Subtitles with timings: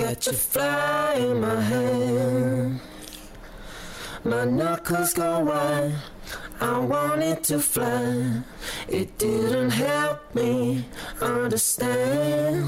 [0.00, 2.80] catch a fly in my hand.
[4.24, 5.92] My knuckles go white.
[6.60, 8.42] I wanted to fly.
[8.88, 10.84] It didn't help me
[11.20, 12.64] understand.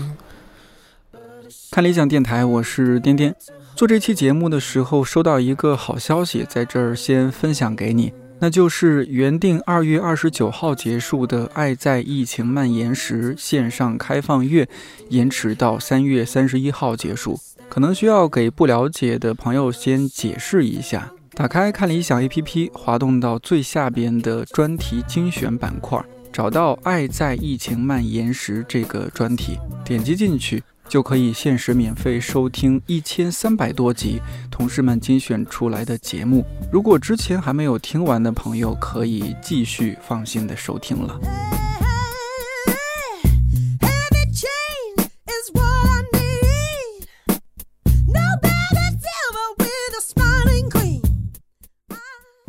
[1.71, 3.35] 看理想电台，我是颠颠。
[3.75, 8.13] 做这期节目的时候，收到一个好消息，在这儿先分享给你，
[8.43, 14.69] 那就是原定二月二十九号结束的《爱在疫情蔓延时》线上开放月，
[15.11, 17.39] 延迟到三月三十一号结束。
[17.69, 21.13] 可能需要给不了解的朋友先解释一下。
[21.35, 30.61] 打开看理想 APP，滑动到最下边的专题精选板块，找到《爱在疫情蔓延时》这个专题，点击进去
[30.93, 36.45] 就可以限时免费收听一千三百多集同事们精选出来的节目。
[36.71, 41.19] 如果之前还没有听完的朋友，可以继续放心的收听了。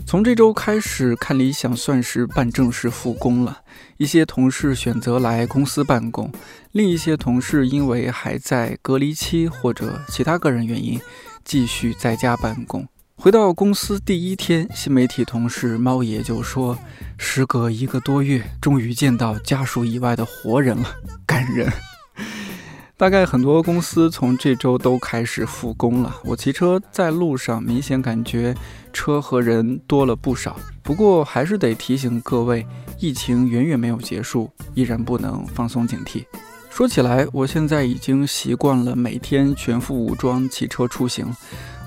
[0.06, 3.63] 从这周开始，看理想算是半正式复工了。
[3.98, 6.32] 一些同事选择来公司办公，
[6.72, 11.00] 另一些同事因为还在隔离期或者其他个人原因，
[11.44, 12.88] 继续在家办公。
[13.16, 16.78] 回到公司第一天，新媒体同事猫爷就说
[17.18, 21.72] ：“时隔一个多月，终于见到家属以外的活人了，感人。”
[22.96, 26.16] 大概很多公司从这周都开始复工了。
[26.24, 28.56] 我骑车在路上，明显感觉
[28.94, 30.56] 车和人多了不少。
[30.82, 32.66] 不过还是得提醒各位，
[33.00, 36.24] 疫情远远没有结束，依然不能放松警惕。
[36.70, 41.32] 说起来，我现在已经习惯了每天全副武装骑车出行。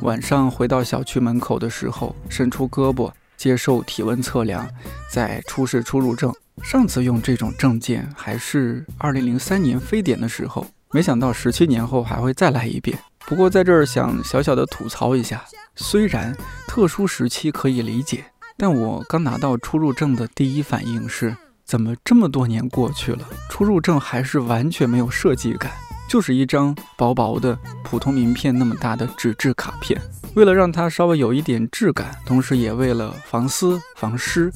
[0.02, 4.68] 晚上回到小区门口的时候，伸出胳膊接受体温测量，
[5.10, 6.32] 再出示出入证。
[6.62, 10.66] 上次用这种证件还是2003年非典的时候。
[10.92, 12.98] 没想到十七年后还会再来一遍。
[13.26, 16.34] 不过在这儿想小小的吐槽一下，虽然
[16.68, 18.24] 特殊时期可以理解，
[18.56, 23.20] 但我刚拿到出入证的第一反应是，怎么这么多年过去了，
[23.50, 25.72] 出入证还是完全没有设计感，
[26.08, 30.00] 就是一张薄薄的普通名片那么大的纸质卡片。
[30.36, 34.52] 为了让它稍微有一点质感，同时也为了防撕防湿，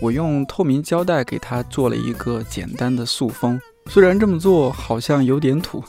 [0.00, 3.60] 我用透明胶带给它做了一个简单的塑封。
[3.90, 5.82] 虽然这么做好像有点土，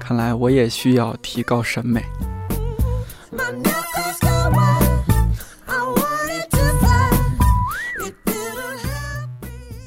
[0.00, 2.02] 看来我也需要提高审美。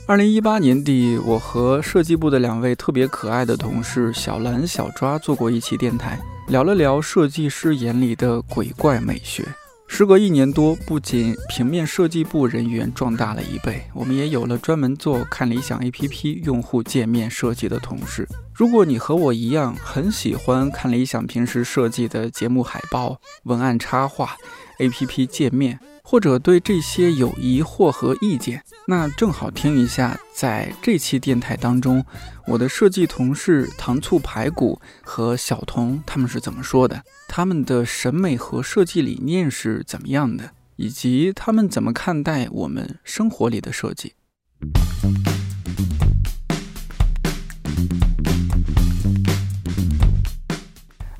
[0.07, 9.46] 二零一八年底，我和设计部的两位特别可爱的同事小蓝、小抓做过一期电台，聊了聊设计师眼里的鬼怪美学。
[9.94, 18.25] 时隔一年多，不仅平面设计部人员壮大了一倍，我们也有了专门做看理想 APP 用户界面设计的同事。
[18.53, 24.38] 如果你和我一样很喜欢看理想平时设计的节目海报、文案插画、
[24.80, 25.78] APP 界面，
[26.11, 32.05] 或者对这些有疑惑和意见，那正好听一下，在这期电台当中，
[32.45, 44.16] 我的设计同事糖醋排骨和小童他们是怎么说的，他们的审美和设计理念是怎么样的，以及他们怎么看待我们生活里的设计。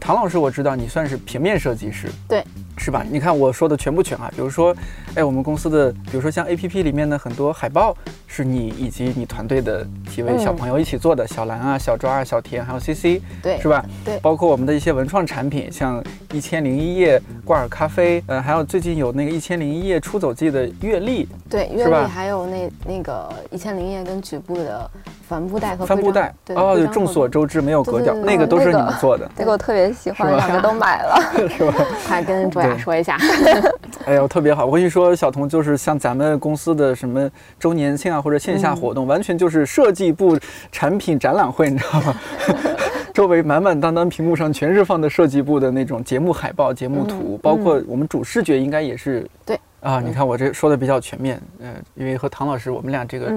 [0.02, 2.44] 唐老师，我知道你算是平面设计师，对。
[2.84, 3.06] 是吧？
[3.08, 4.28] 你看我说的全不全啊？
[4.36, 4.76] 比如说，
[5.14, 7.96] 哎，我们公司的，比如说像 A P P 里面的很多海报，
[8.34, 13.84] 是你以及你团队的几位小朋友一起做的，小兰啊、小抓啊、小田，还有 C C，对，是吧？
[14.06, 24.90] 对，包括我们的一些文创产品，像一千零一夜挂耳咖啡，呃，还有最近有那个一千零一夜出走记的月历，对，月历，还有那那个一千零一夜跟局部的。
[25.32, 29.32] 帆布袋和帆布袋哦，众所周知没有格调，那个都是你们做的。
[29.34, 31.18] 这个我特别喜欢，两个都买了，
[31.48, 31.74] 是吧？
[32.06, 33.18] 还跟卓雅说一下。
[34.08, 34.66] 哎呦，特别好！
[34.66, 37.30] 我跟你说，小童就是像咱们公司的什么
[37.60, 40.38] 周年庆啊，或者线下活动，完全就是设计部
[40.72, 42.16] 产品展览会，你知道吗？
[43.14, 50.00] 周围满满当当屏幕上全是放的设计部的那种节目海报、节目图，包括我们主视觉应该也是对啊。
[50.00, 53.32] 你看我这说的比较全面，嗯，因为和唐老师我们俩这个。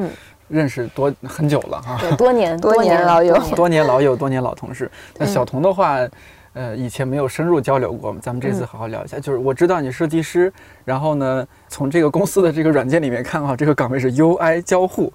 [0.46, 4.88] 认识多很久了哈， 多年多年老友，多年老友，多年老同事。
[5.16, 5.98] 那小童的话，
[6.54, 9.18] 呃，以前没有深入交流过，咱们这次好好聊一下。
[9.18, 10.52] 就是我知道你设计师，
[10.84, 15.12] 然后呢，从这个公司的这个软件里面看啊，这个岗位是 UI 交互。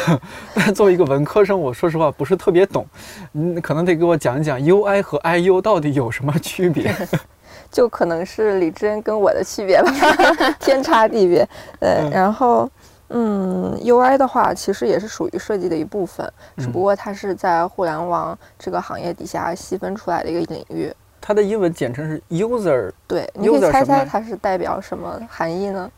[0.54, 2.86] 但作为一个文科生，我说实话不是特别懂，
[3.34, 6.94] 嗯可能得给我讲一讲 UI 和 IU 到底有什么区别。
[7.70, 9.92] 就可能是李真跟我的区别吧，
[10.58, 11.46] 天差地别。
[11.78, 12.68] 对，然后。
[13.10, 20.92] 嗯，UI 的话其实也是属于设计的一部分，只不过它是在互联网这个行业底下细分出来的一个领域。
[21.20, 25.90] 它的英文简称是 user 对，你可以 User 猜什么来猜它是代表什么含义呢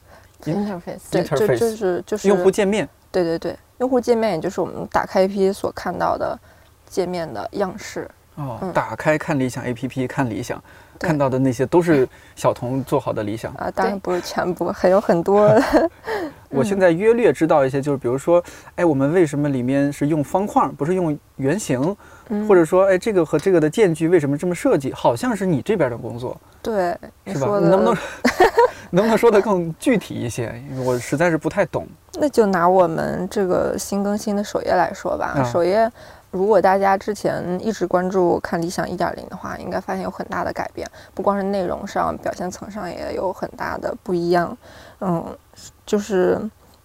[0.44, 2.88] ？interface，对，就就是就是用户界面。
[3.12, 6.38] 对对对，用户界面也就是我们打开 APP 所看到的
[6.88, 8.08] 界面的样式。
[8.36, 10.62] 哦，嗯打开看理想 APP 看理想，
[10.98, 13.52] 看到的那些都是小童做好的理想。
[13.54, 15.50] 啊，当然不是全部，还有很多。
[16.50, 18.42] 我现在约略知道一些，就是比如说，
[18.74, 21.96] 哎，我们为什么里面是用方框，不是用圆形？
[22.28, 24.92] 嗯或者说，哎，这个和这个的间距为什么这么设计？
[24.92, 27.58] 好像是你这边的工作，对，你是吧？
[27.60, 27.96] 你能不能
[28.90, 30.54] 能不能说的更具体一些？
[30.70, 31.86] 因为我实在是不太懂。
[32.14, 35.90] 那就拿我们这个新更新的首页来说吧，啊首页
[36.30, 44.56] 如果大家之前一直关注看理想一点零的话，应该发现有很大的改变，不光是内容上，表现层上也有很大的不一样。
[45.00, 45.24] 嗯，
[45.90, 46.38] 就是。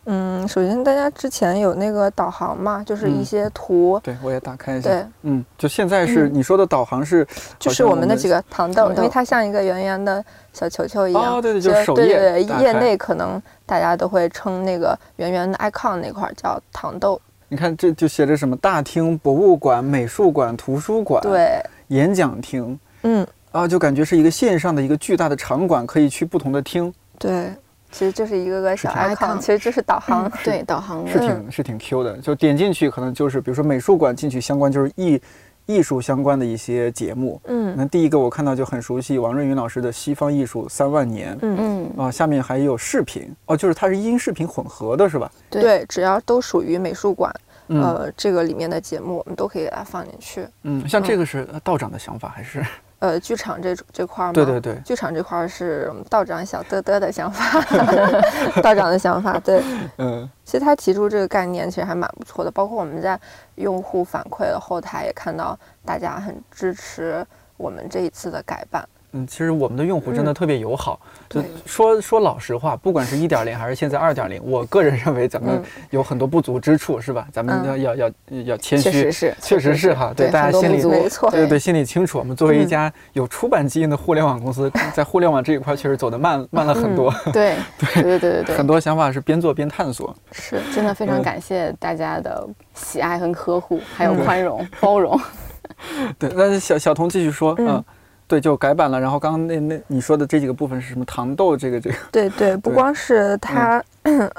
[0.08, 4.88] 嗯，首先大家之前有那个导航嘛，就是一嗯些图，对，我也打开一下。
[4.88, 10.24] 对，嗯，就现在是嗯你说的导航是，就是我们的几个糖豆，因为它像一个圆圆的
[10.54, 11.38] 小球球一样。
[11.38, 17.20] 哦，对对，就是首对页对对，业打开内可能大家都会称那个圆圆的 icon 那块儿叫糖豆。
[17.48, 27.52] 你看这就写着什么大厅、博物馆、美术馆、图书馆、对，演讲厅嗯，啊，就感觉是一个线上的一个巨大的场馆，可以去不同的厅，对，
[27.96, 30.30] 其实就是一个个小挺 icon，icon 其实就是导航。
[30.44, 32.18] 对导航是，挺是挺 Q 的。
[32.18, 35.22] 就点进去可能就是比如说美术馆进去相关就是艺
[35.66, 37.42] 艺术相关的一些节目。
[37.46, 45.32] 嗯那第一个我看到就很熟悉，王瑞云老师的《西方艺术三万年》嗯，嗯，啊，下面还有视频哦，就是它是音视频混合的是吧？
[45.50, 47.34] 对对，只要都属于美术馆，
[47.70, 50.46] 嗯呃，这个里面的节目我们都可以给它放进去。
[50.64, 52.62] 嗯，像这个是道长的想法还是？
[53.06, 57.62] 呃，剧场这这块儿嘛，对对对，剧场这块儿是道长小嘚嘚的想法，
[58.64, 59.40] 道长的想法。
[59.40, 59.64] 对，
[59.98, 63.20] 嗯其实他提出这个概念其实还蛮不错的，包括我们在
[63.56, 67.26] 用户反馈的后台也看到大家很支持
[67.58, 68.84] 我们这一次的改版。
[69.16, 71.00] 嗯，其实我们的用户真的特别友好。
[71.30, 77.26] 就说说老实话，不管是一点零还是现在二点零，我个人认为咱们嗯有很多不足之处，是吧？
[77.32, 78.12] 咱们嗯要要要
[78.44, 82.20] 要谦虚确实，是，确实是哈，对对大家心里没错对对对，心里清楚。
[82.20, 90.14] 我们作为一嗯家有出版基因的互联网公司，在互联网这一块确实走得慢慢了很多，对 对对对对对很多想法是边做边探索。
[90.32, 95.20] 是，真的非常嗯感谢大家的喜爱和呵护，还有嗯宽容、包容。
[96.20, 97.84] 对，那小小童继续说，嗯嗯，
[98.28, 99.00] 对，就改版了。
[99.00, 101.06] 然后刚刚那那你说的这几个部分是什么？
[101.06, 103.84] 糖豆这个这个，对对，不光是它，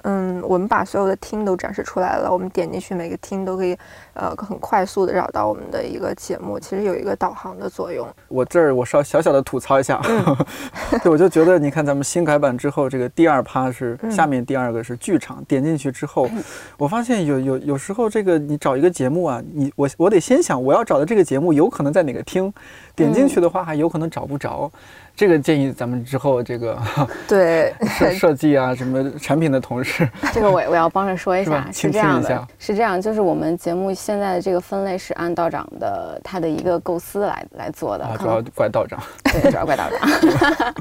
[0.03, 3.77] 嗯，我们把所有的厅都展示出来了，我们点进去每个厅都可以，
[4.15, 8.07] 呃，很快速的找到我们的一个节目，其实有一个导航的作用。
[8.29, 10.37] 我这儿我稍小小的吐槽一下，嗯
[11.03, 16.31] 对，我就觉得你看咱们新改版之后，这个第二趴是嗯下面第二个是剧场，点进去之后，
[16.79, 22.53] 我发现有有有时候这个你找一个节目啊，你我我得先想我要找的这个节目有可能在哪个厅，
[22.95, 24.71] 点进去的话还有可能找不着。
[25.17, 26.79] 这个建议咱们之后这个
[27.27, 39.03] 对， 设设计啊什么产品的同事， 这个我我要帮着说一下，是倾这样的一下，是这样，就是我们节目现在的这个分类是按道长的他的一个构思来来做的，啊，主要怪道长。
[39.25, 40.75] 对，主要怪道长。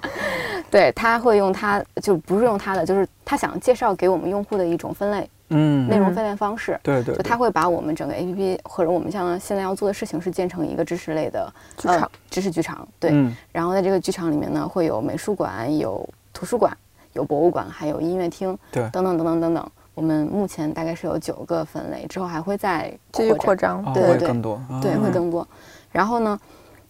[0.69, 6.79] 对，他会用他就不是用他的，就是他想介绍给我们用户的一种分类嗯，嗯内容分类方式。
[6.81, 11.51] 对对，对就他会把我们整个 APP 或者我们像现在要做的事情是建成一个知识类的
[11.83, 12.87] 呃剧场，知识剧场。
[12.99, 16.75] 对，嗯然后在这个剧场里面呢，会有美术馆、有图书馆、
[17.13, 19.71] 有博物馆，还有音乐厅，对等等等等等等。
[19.93, 23.81] 我们目前大概是有九个分类，之后还会再继续扩，张。
[23.85, 25.47] 啊，对对会更多，对，啊会更多。
[25.89, 26.37] 然后呢，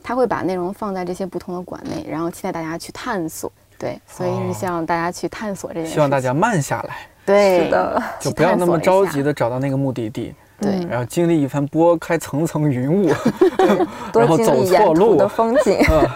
[0.01, 3.51] 他会把内容放在这些不同的馆内，然后期待大家去探索。
[3.77, 5.91] 对，所以哦是希望大家去探索这件。
[5.91, 13.11] 希望大家慢下来，对是的，就不要那么着急的找到那个目的地，对嗯然后经历一番拨开层层云雾。
[14.13, 15.77] 然后走错路的风景。
[15.89, 16.07] 嗯，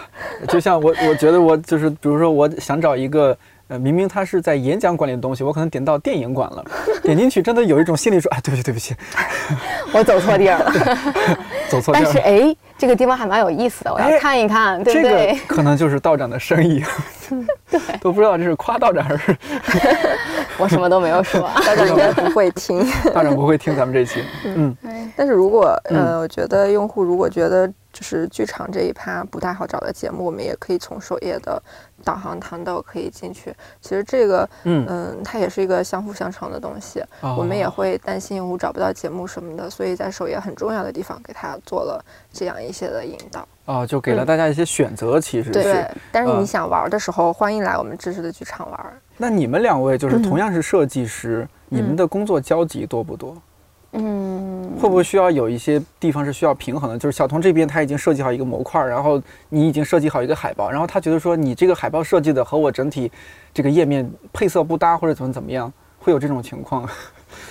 [0.48, 3.36] 就像我，我觉得我就是，比如说，我想找一个，
[3.70, 6.64] 呃，明明它是在演讲馆里的东西，我可能点到电影馆了，
[7.04, 8.96] 点进去真的有一种心理说，哎，对不起，对不起，
[9.94, 10.72] 我走错地儿了，
[11.70, 12.22] 走错地但是儿。
[12.22, 15.38] 哎，这个地方还蛮有意思的，我哎要看一看，对这个不对？
[15.46, 16.82] 可能就是道长的生意，
[17.70, 19.36] 对，都不知道这是夸道长还是
[20.58, 21.40] 我什么都没有说。
[21.64, 22.84] 道长应该不会听。
[23.14, 24.24] 道长不会听咱们这期。
[24.44, 24.76] 嗯，
[25.16, 31.60] 但是如果嗯呃，我觉得用户如果觉得就是剧场这一趴不太好找的节目，我们也可以从首页的
[32.04, 33.54] 导航弹豆可以进去。
[33.80, 37.02] 其实这个嗯嗯，它也是一个相辅相成的东西。
[37.20, 43.46] 哦我们也会担心用户找不到节目什么的，所以在首页很重要的地方给他做了这样一些的引导。
[43.64, 45.72] 哦，就给了大家一些选择，其实对是。
[45.72, 49.00] 对，但是嗯你想玩的时候，欢迎来我们知识的剧场玩。
[49.16, 53.36] 那你们两位就是嗯同样是设计师，你们的工作交集多不多？
[53.92, 56.98] 嗯，会不会需要有一些地方是需要平衡的？
[56.98, 63.10] 就是小童这边他已经设计好一个模块，然后你已经设计好一个海报，然后他觉得说你这个海报设计的和我整体
[63.52, 66.88] 这个页面配色不搭，或者怎么怎么样，会有这种情况？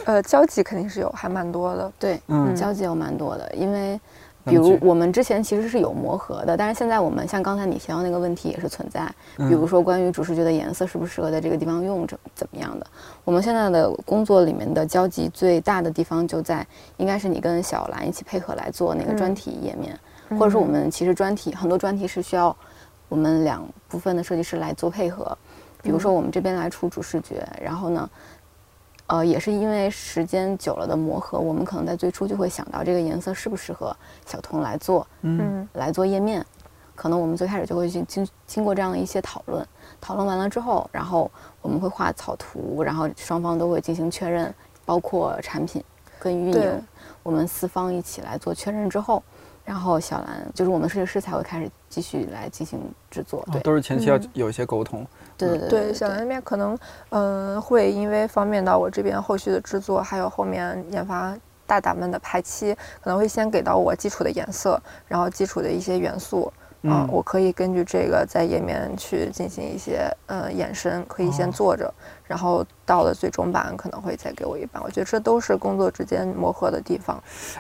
[0.06, 1.92] 呃，交集肯定是有，还蛮多的。
[2.00, 4.00] 对，嗯交集有蛮多的，因为
[4.50, 9.06] 比如我们之前其实是有磨合的，但是现在我们像刚才你提到那个问题也是存在，
[9.38, 12.88] 比如嗯说关于主视觉的颜色是不是适合在这个地方用，怎怎么样的。
[13.24, 16.66] 我们现在的工作里面的交集最大的地方就在，
[16.98, 19.98] 应该是你跟小兰一起配合来做那个专嗯题页面，
[20.40, 22.56] 或者说我们其实专题很多专题是需要
[23.08, 25.38] 我们两部分的设计师来做配合，
[25.82, 28.10] 比如说我们这边来出主视觉，然后呢。
[29.10, 33.96] 呃，也是因为时间久了的磨合，我们可能在最初就会想到这个颜色适不适合
[34.28, 35.40] 小童来做，嗯。
[35.42, 35.68] 嗯。
[35.74, 36.46] 来做页面，
[36.96, 39.66] 可能我们最开始就会经经经过这样的一些讨论，
[40.00, 44.54] 讨论完了之后，然后我们会画草图，然后双方都会进行确认，
[44.86, 45.84] 包括产品
[46.20, 46.84] 跟运营，
[47.24, 49.24] 我们四方一起来做确认之后，
[49.66, 54.30] 然后小兰就是我们设计师才会开始继续来进行制作，对，哦都是前期要嗯。
[54.34, 55.04] 有一些沟通。
[55.04, 55.08] 对
[55.48, 56.78] 对对对，小蓝那边可能，
[57.10, 67.10] 嗯、会因为方便到我这边后续的制作，还有后面研发大胆们的排期，可能会先给到我基础的颜色，然后基础的一些元素，嗯、嗯。
[67.12, 71.52] 我可以根据这个在页面去进行一些呃延伸，可以先哦。
[71.52, 71.94] 做着，
[72.30, 74.80] 然后到了最终版可能会再给我一版。
[74.86, 77.20] 我觉得这都是工作之间磨合的地方。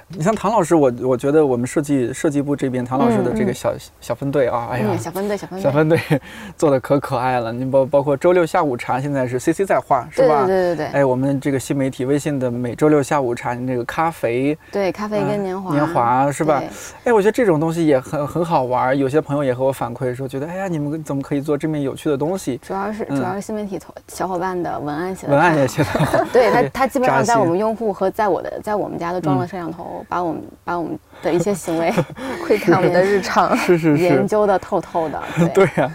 [0.09, 5.99] 你像唐老师，我我觉得我们设计设计部这边唐老师的这个小、小分队啊，哎呀，嗯，小分队小分队，小分队
[6.55, 7.51] 做的可可爱了。
[7.51, 10.45] 你包包括周六下午茶，现在是 CC 在画，是吧？
[10.45, 16.61] 对对对对哎，我们这个新媒体微信的每周六下午茶，这个咖啡对，咖啡啊跟年华，年华是吧？
[17.05, 18.95] 哎，我觉得这种东西也很很好玩儿。
[18.95, 22.57] 有些朋友也和我反馈说，觉得哎呀，你们怎么可以做这么有趣的东西？
[22.57, 31.93] 主要是嗯主要是新媒体同小伙伴的文案写的，文案也写的好， 对他，他基本上在我们用户和在我的在我们家都装了嗯摄像头，把我们把我们的一些行为
[32.45, 33.55] 窥看我们的日常。
[33.57, 35.21] 是是是，研究的透透的。
[35.53, 35.91] 对呀、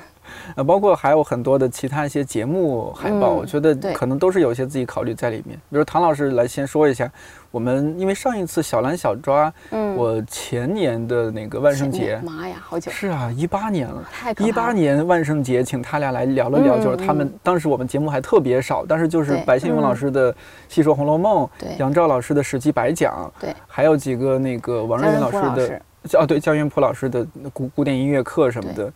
[0.57, 5.57] 呃，包括还有很多的其他一些节目海报，嗯我觉得可能都是有一些自己考虑在里面。
[5.71, 7.11] 比如唐老师来先说一下，
[7.55, 14.05] 我们因为上一次小蓝小抓，嗯，我前年的那个万圣节，妈呀，好久，是啊，一八年了。
[14.41, 20.33] 一八年万圣节，请他俩来聊了聊，嗯就是他们嗯当时我们节目还特别少，但是就是白先勇老师的
[20.69, 21.77] 《戏说红楼梦》，对。
[21.79, 25.81] 杨照老师的《史记白讲》，对，还有几个那个王瑞云老师的
[26.19, 28.93] 哦，对，焦元溥老师的古古典音乐课什么的，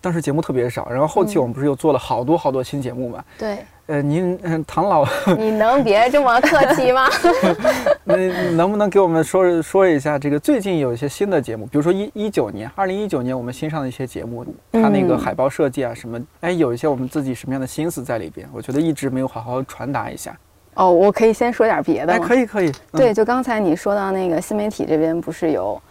[0.00, 0.90] 当时节目特别少。
[0.90, 1.42] 然后后期嗯。
[1.42, 3.24] 我们不是又做了好多好多新节目嘛？
[3.38, 3.58] 对，
[3.90, 5.04] 呃，您嗯， 唐老，
[5.36, 7.08] 你能别这么客气吗？
[8.04, 8.16] 那
[8.52, 11.66] 能不能给我们说说一下这个最近有一些新的节目？
[11.66, 18.48] 比如说一一九年，二零一九年我们新上的一些节目，它那个嗯海报设计啊什么，哎，有一些我们自己什么样的心思在里边？
[18.52, 20.38] 我觉得一直没有好好传达一下。
[20.74, 25.82] 哦，我可以先说点别的哎，可以可以，嗯对，就刚才你说到那个新媒体这边不是有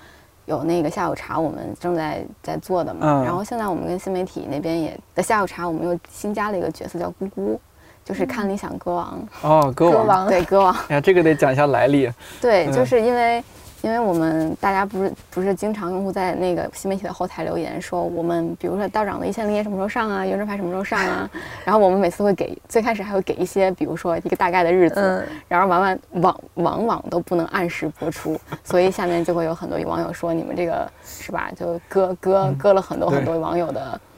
[0.45, 2.99] 有那个下午茶，我们正在在做的嘛。
[3.01, 7.59] 嗯然后现在我们跟新媒体那边也的下午茶，我们又新加了一个角色叫姑姑，
[8.09, 9.27] 就是看理想歌王。
[9.43, 10.75] 哦，歌王，歌王对，歌王。
[10.87, 12.09] 哎呀，这个得讲一下来历。
[12.41, 13.43] 对，嗯就是因为
[13.83, 21.29] 因为我们大家不是不是经常用户在那个新媒体的后台留言说，我们比如说道长的一线 links 什么时候上啊，原正牌什么时候上啊，
[21.63, 34.08] 然后我们每次会给最开始还会给一些，比如说一个大概的日子，嗯，然后往往往往往都不能按时播出，所以下面就会有很多网友说你们这个是吧，就割割割了很多很多网友的，这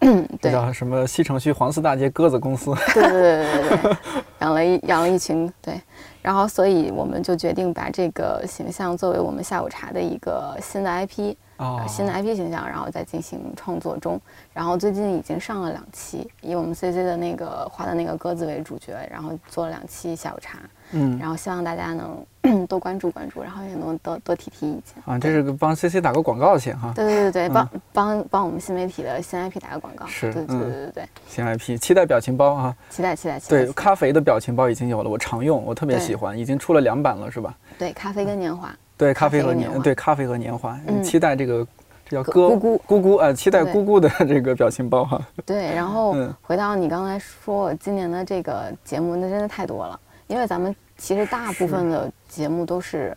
[0.40, 1.06] 对叫什么？
[1.06, 2.74] 西城区黄四大街鸽子公司。
[2.94, 3.96] 对对对对对对，
[4.40, 5.80] 养了一养了一群对，
[6.22, 14.18] 然后所以我们就决定把这个形象作为我们下午茶的一个新的 IP，、哦，新的 IP 形象，然后再进行创作中。
[14.54, 20.58] 然后最近已经上了两期，以我们 CC 的那个画的那个鸽子为主角，然后做了两期下午茶，
[20.92, 22.24] 嗯，然后希望大家能
[22.66, 25.02] 多关注关注，然后也能多多提提意见。
[25.04, 26.92] 啊，这是个帮 CC 打个广告先哈。
[26.94, 30.06] 对对对对，嗯帮帮帮我们新媒体的新 IP 打个广告。
[30.06, 32.76] 是对对对嗯对对，新 IP，期待表情包啊！
[32.88, 33.64] 期待期待期待。
[33.64, 37.54] 对，咖啡的表情包已经有了，我常用，我特别喜欢，已经出了两版了，是吧？
[37.78, 41.66] 对咖啡跟年华，对，咖咖啡和年对咖啡和年华，嗯期待这个
[42.08, 45.20] 这叫咕哥咕咕咕咕啊，期待对咕咕的这个表情包哈。
[45.46, 53.16] 对，然后嗯回到你刚才说我今年的这个节目，那真的太多了，因为咱们其实大部分的节目都是，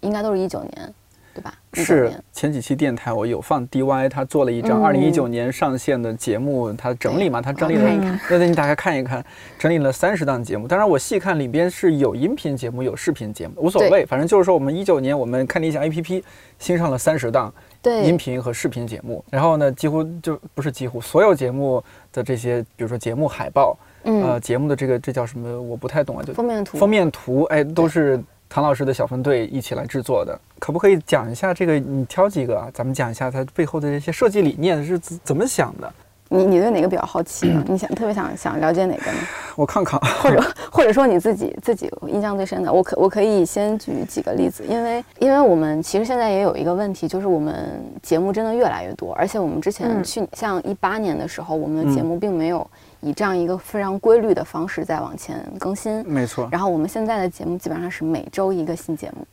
[0.00, 0.94] 应该都是一九年，
[1.34, 1.52] 对吧？
[1.72, 4.84] 是前几期电台我有放 DY，他做了一张嗯。
[4.84, 8.18] 二零一九年上线的节目，他整理嘛，他整理了。
[8.28, 9.24] 对对，你打开看一看，
[9.58, 10.68] 整理了三十档节目。
[10.68, 16.22] 当然我细看里边是有音频节目，有视频节目，无所谓，反正就是说我们一九年我们看理想 APP
[16.60, 21.82] 新上了三十档对音频和视频节目，然后呢，几乎就不是几乎所有节目
[22.12, 25.60] 的这些，比如说节目海报，呃，嗯，节目的这个这叫什么？
[25.60, 31.78] 我不太懂啊，就封面图，封面图，哎，都是唐老师的小分队一起来制作的，可不可以讲一下这个？
[31.78, 35.92] 你挑几个啊，咱们讲一下它背后的这些设计理念是怎怎么想的？
[36.30, 37.62] 你你对哪个比较好奇呢？
[37.68, 39.18] 你想特别想想了解哪个呢？
[39.56, 40.42] 我看看， 或者
[40.72, 52.66] 或者说你自己自己印象最深的，我可我可以先举几个例子，因为因为我们其实现在也有一个问题，就是我们节目真的越来越多，而且我们之前去像一八年的时候，我们的节目并没有
[53.04, 56.48] 以这样一个非常规律的方式在往前更新，没错。
[56.50, 59.26] 然后我们现在的节目基本上是每周一个新节目。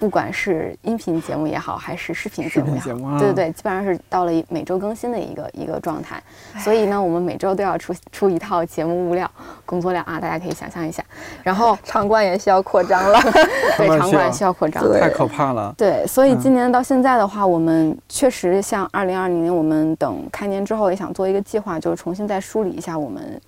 [0.00, 6.20] 不管是音频节目也好，还是视频节目也好，对对对，基本上是到了每周更新的一个一个状态。
[6.58, 9.30] 所以呢，我们每周都要出出一套节目物料，
[9.66, 11.04] 工作量啊，大家可以想象一下。
[11.42, 13.20] 然后 场馆也需要扩张了
[13.76, 15.74] 对，场馆需要扩张，太可怕了。
[15.76, 23.38] 对，所以今年到现在的话，我们确实像二零二零年，我们等开年之后也想做一个计划，就是重新再梳理一下我们。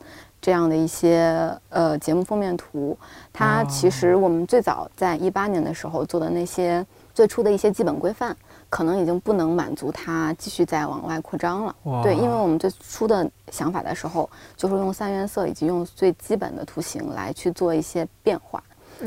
[0.42, 2.98] 这样的一些呃节目封面图，
[3.32, 6.84] 它其实我们最早在一八年的时候做的那些
[7.14, 8.36] 最初的一些基本规范，
[8.68, 11.74] 可能已经不能满足它继续再往外扩张了。
[12.02, 18.60] 对，因为我们最初的想法的时候，就是用三原色以及用最基本的图形来去做一些变化，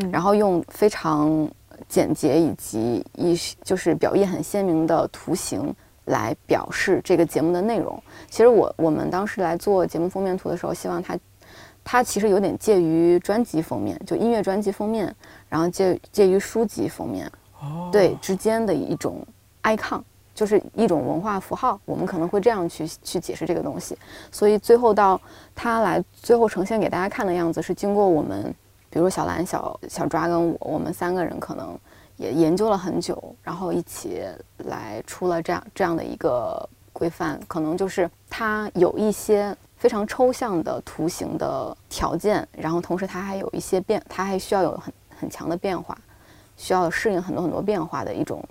[0.09, 1.49] 然后用非常
[1.89, 5.75] 简洁以及一就是表意很鲜明的图形。
[6.05, 8.01] 来表示这个节目的内容。
[8.29, 11.17] 其实我我们当时来做节目封面图的时候，希望它，
[11.83, 15.13] 它其实有点介于专辑封面，就音乐专辑封面，
[15.49, 17.31] 然后介介于书籍封面，
[17.91, 19.25] 对之间的一种
[19.63, 20.01] icon，
[20.33, 21.79] 就是一种文化符号。
[21.85, 23.97] 我们可能会这样去去解释这个东西。
[24.31, 25.19] 所以最后到
[25.53, 28.53] 它来最后呈现给大家看的样子，是经过我们，
[28.89, 31.77] 比如小蓝、小小抓跟我，我们三个人可能。
[32.17, 34.23] 也研究了很久，然后一起
[34.65, 45.97] 来出了这样这样的一个规范，可能就是它有一些非常抽象的图形的条件，然后同时它还有一些变，它还需要有很很强的变化，
[46.55, 48.43] 需要适应很多很多变化的一种。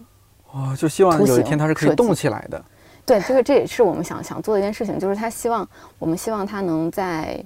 [0.52, 2.62] 哦，就希望有一天它是可以动起来的。
[3.06, 7.44] 对，这个这也是我们想想做的一件事情，就是他希望我们希望它能在。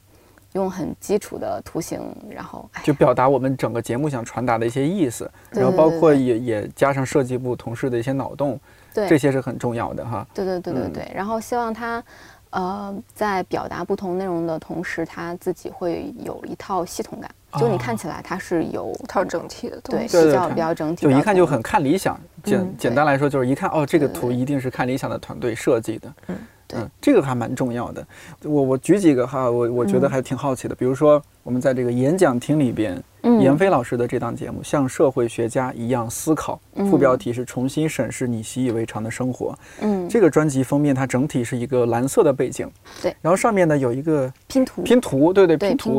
[0.55, 8.59] 用很基础的图形，然后就表达我们整个节目想传达的一些意思，然后包括也也加上设计部同事的一些脑洞，
[8.95, 10.27] 对，这些是很重要的哈。
[10.33, 12.03] 对对对对对，然后希望他，
[12.51, 17.31] 呃，在表达不同内容的同时，他自己会有一套系统感，
[17.61, 22.19] 就你看起来它是有一套整体的，对，比较比较整体，就一看就很看理想。
[22.43, 26.13] 简简单来说，就是一看哦，这个图一定是看理想的团队设计的。
[26.29, 26.37] 嗯。
[26.75, 28.07] 嗯，这个还蛮重要的。
[28.43, 30.75] 我我举几个哈，我我觉得还挺好奇的。
[30.75, 39.59] 比如说，我们在这个演讲厅里边，闫飞老师的这档节目《像社会学家一样思考》，副标题是“重新审视你习以为常的生活”。
[39.81, 42.71] 嗯，这个专辑封面它整体是一个蓝色的背景，
[43.03, 43.17] 对。
[43.23, 45.99] 然后上面呢有一个拼图，拼图，对对拼图。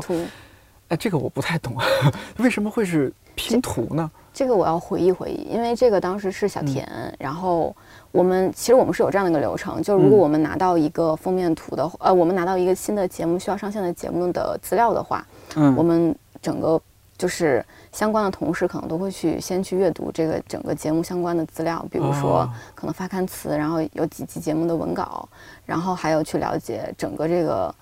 [0.89, 1.75] 哎，这个我不太懂，
[2.37, 4.09] 为什么会是拼图呢？
[4.31, 7.75] 这个我要回忆回忆，因为这个当时是小田，然后。
[8.11, 16.81] 我们其实我们是有这样的一个流程，就是如果我们拿到一个封面图的，呃，我们拿到一个新的节目需要上线的节目的资料的话，嗯，我们整个
[17.17, 25.29] 就是相关的同事可能都会去先去阅读这个整个节目相关的资料，比如说可能发刊词，然后有几集节目的文稿，
[25.65, 27.75] 然后还有去了解整个这个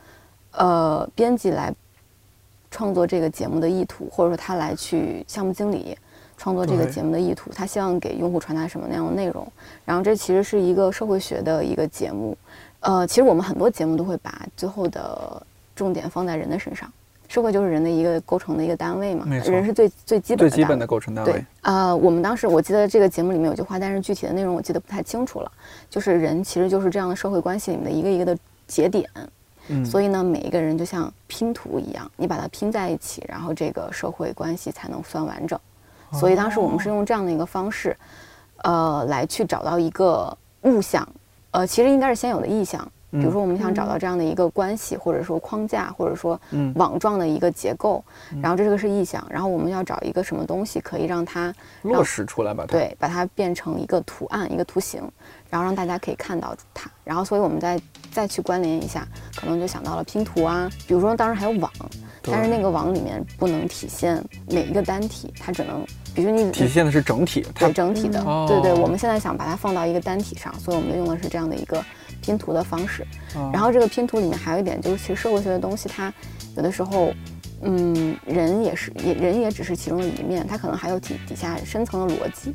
[0.51, 1.73] 呃编辑来
[2.69, 5.97] 创作这个节目的意图，或者说他来去项目经理。
[6.37, 9.45] 创作这个节目的意图，他希望给用户传达什么那样的内容？
[9.83, 12.37] 然后这其实是一个社会学的一个节目，
[12.81, 15.41] 呃，其实我们很多节目都会把最后的
[15.75, 16.91] 重点放在人的身上，
[17.27, 21.31] 社会就是人的一个构成的一个单位嘛，人是最最基本最基本的构成单位。
[21.31, 25.51] 对，呃，我们当时我记得这个节目里面有句话，但是具体的内容我记得不太清楚了，
[25.89, 29.09] 就是人其实就是这样的社会关系里面的一个一个的节点，
[29.69, 35.59] 嗯，所以呢，每一个人就像拼图一样，你把它拼在一起，然后这个社会关系才能算完整。
[36.13, 37.95] 所以当时我们是用这样的一个方式，
[38.63, 41.07] 呃，来去找到一个物象，
[41.51, 42.85] 呃，其实应该是先有的意象。
[43.09, 46.39] 比如说，我们想找到这样的一个关系，或者说框架，或者说
[46.75, 48.03] 网状的一个结构，
[48.41, 51.51] 然后这个是意象，然后我们要找一个什么东西可以让它
[51.83, 52.65] 落实出来吧？
[52.67, 55.01] 对，把它变成一个图案、一个图形，
[55.49, 56.91] 然后让大家可以看到它。
[57.05, 57.79] 然后，所以我们再
[58.11, 60.69] 再去关联一下，可能就想到了拼图啊。
[60.85, 61.71] 比如说，当时还有网。
[62.31, 68.73] 但是那个网里面不能体现每一个单体，它只能，比如你体现的是整体，对整体的，对对。
[68.73, 71.83] 我们现在想把它放到一个单体上，所以我们用的是这样的一个
[72.21, 73.05] 拼图的方式。
[73.53, 76.13] 然后这个拼图里面还有一点就是，其实社会学的东西，它
[76.55, 77.13] 有的时候，
[77.61, 82.53] 嗯，人也是，也人也只是其中的一面，它可能还有底底下深层的逻辑。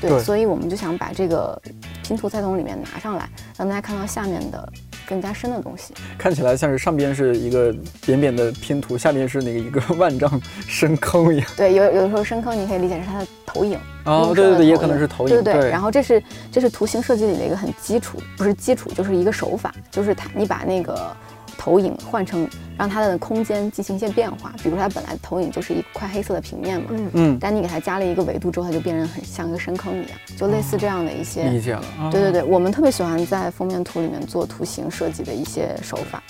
[0.00, 1.60] 对，所以我们就想把这个
[2.02, 4.72] 拼图再从里面拿上来，让大家看到下面的。
[5.08, 5.94] 更加深的东西。
[6.18, 11.46] 看起来像是上边是一个扁扁的拼图，下边是那个一个 万丈深坑一样。
[11.56, 13.78] 对，有有的时候深坑你可以理解是它的投影。
[14.04, 15.34] 哦，对对对，也可能是投影。
[15.34, 15.70] 对对对。
[15.70, 21.14] 然后这是这是图形设计里的一个很基础，不是基础，就是一个手法，就是它你把那个。
[21.60, 31.84] 投影换成让它的空间进行一些变化，比如它本来投影就是一块黑色的平面嘛，嗯嗯，但你给它加了一个维度之后，它就变成很像一个深坑一样，就类似这样的一些理解了。
[32.10, 36.22] 对对对，我们特别喜欢在封面图里面做图形设计的一些手法。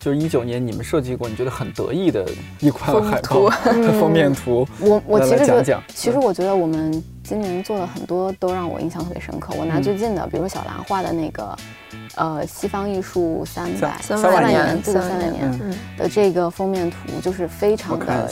[0.00, 2.26] 就是一九年你们设计过你觉得很得意的
[2.58, 3.48] 一款海报
[4.00, 7.00] 封面图，我我其实讲讲，其实我觉得我们。
[7.22, 9.54] 今年做的很多，都让我印象特别深刻。
[9.56, 11.56] 我拿最近的，比如说小兰画的那个，
[12.16, 18.28] 呃，西方艺术三百三百年，这个三百年的这个封面图，就是非常的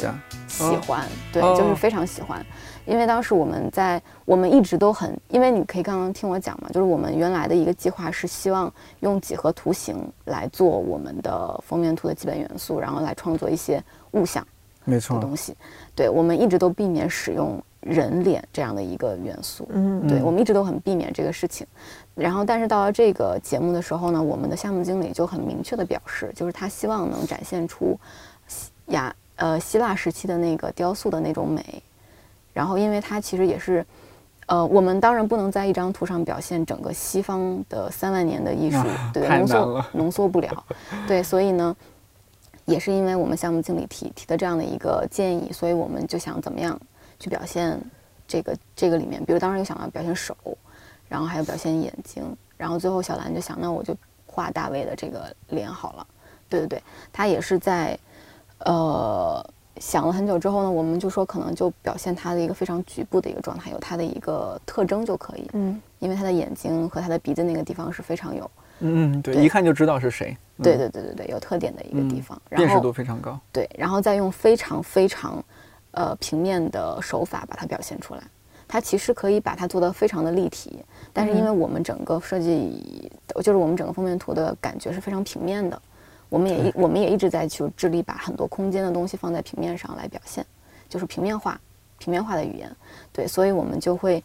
[0.48, 2.44] 喜欢，对，就是非常喜欢。
[2.88, 14.46] 因为当时我们在，我们一直都很，因为你可以刚刚听我讲嘛，就是我们原来的一个计划是希望用几何图形来做我们的封面图的基本元素，然后来创作一些物象，
[14.84, 15.54] 没错，东西。
[15.94, 17.62] 对，我们一直都避免使用。
[17.80, 21.64] 人脸这样的一个元素，嗯，对我们一直都很避免这个事情。
[22.16, 27.96] 然后，但是到了这个节目的时候呢，我们的项目经理就很明确的表示，就是他希望能展现出
[28.86, 31.80] 亚呃希腊时期的那个雕塑的那种美。
[32.58, 33.86] 然后，因为它其实也是，
[34.46, 38.82] 呃，我们当然不能在一张图上表现整个西方的三万年的艺术，
[39.14, 40.64] 对，浓缩浓缩不了。
[41.06, 41.76] 对，所以呢，
[42.64, 46.76] 也是因为我们项目经理提提的这样的一个建议，所以我们就想怎么样。
[47.20, 47.76] 去表现
[48.28, 50.36] 这个这个里面，比如当时有想到表现手，
[51.08, 52.22] 然后还有表现眼睛，
[52.56, 53.92] 然后最后小兰就想，那我就
[54.24, 56.06] 画大卫的这个脸好了。
[56.48, 57.98] 对对对，他也是在
[58.60, 59.44] 呃
[59.80, 65.48] 想了很久之后呢，我们就说可能就表现他的一个非常局部的一个状态，有他的一个特征就可以。
[65.52, 70.36] 嗯，因为他的眼睛和他的鼻子那个地方是非常有，嗯对，一看就知道是谁。
[70.62, 73.38] 对对对对对，有特点的一个地方，辨识度非常高。
[73.52, 75.42] 对，然后再用非常非常。
[75.92, 78.22] 呃，平面的手法把它表现出来，
[78.68, 83.10] 它其实可以把它做得非常的立体，但是因为我们整个设计，
[83.42, 85.80] 就是我们整个封面图的感觉是非常平面的，
[86.28, 90.44] 我们也一我们也一直在去致力把很多空间的东西放在平面上来表现，
[90.88, 91.60] 就是平面化、
[91.98, 92.70] 平面化的语言，
[93.12, 94.22] 对，所以我们就会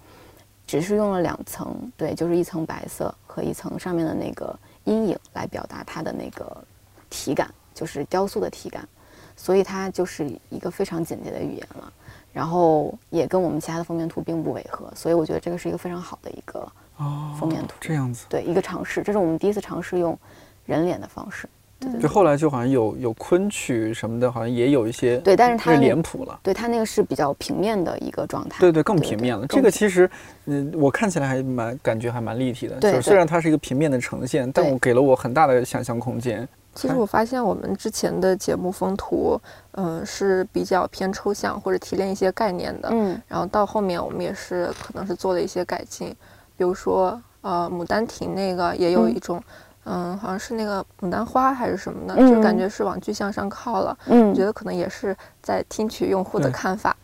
[0.67, 6.63] 只是用了两层，对，就是一层白色和一层上面的那个阴影来表达它的那个
[7.09, 8.87] 体感，就是雕塑的体感。
[9.35, 11.91] 所以它就是一个非常简洁的语言了，
[12.31, 16.71] 然后也跟我们其他的封面图并不违和，所以我觉得这个是一个非常好的一个
[17.39, 17.73] 封面图。
[17.81, 20.15] 这样子，对，一个尝试，这是我们第一次尝试用
[20.67, 21.49] 人脸的方式。
[21.91, 26.39] 对，就后来就好像有有昆曲什么的，好像也有一些对，但是它脸谱了。
[26.43, 28.59] 对，它那个是比较平面的一个状态。
[28.59, 29.45] 对对，更平面了。
[29.47, 30.09] 这个其实，
[30.45, 32.75] 嗯，我看起来还蛮感觉还蛮立体的。
[32.75, 36.47] 对，虽然它是一个平面的呈现，但我给了我很大的想象空间。
[36.75, 39.39] 其实我发现我们之前的节目风图，
[39.73, 46.09] 嗯，是比较偏抽象或者提炼一些概念的，嗯，然后到后面我们也是可能是做了一些改进，
[46.57, 49.39] 比如说呃《牡丹亭》那个也有一种，
[49.85, 56.95] 嗯，好像是那个牡丹花还是什么的，就感觉是往具象上靠了，嗯，我觉得可能也是在听取用户的看法。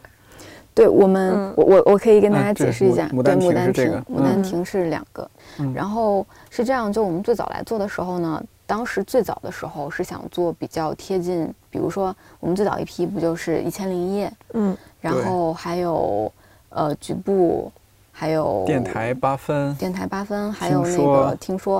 [0.73, 5.29] 对我们，我我我可以跟大家解释一下，对《牡丹亭》，《牡丹亭》是两个，
[5.75, 8.41] 然后是这样，就我们最早来做的时候呢。
[8.65, 16.31] 当时最早的时候是想做比较贴近，比如说我们最早一批不就是《一千零一夜》，嗯，然后还有
[16.69, 17.71] 呃局部，
[18.11, 21.79] 还有电台八分，电台八分，还有那个听说，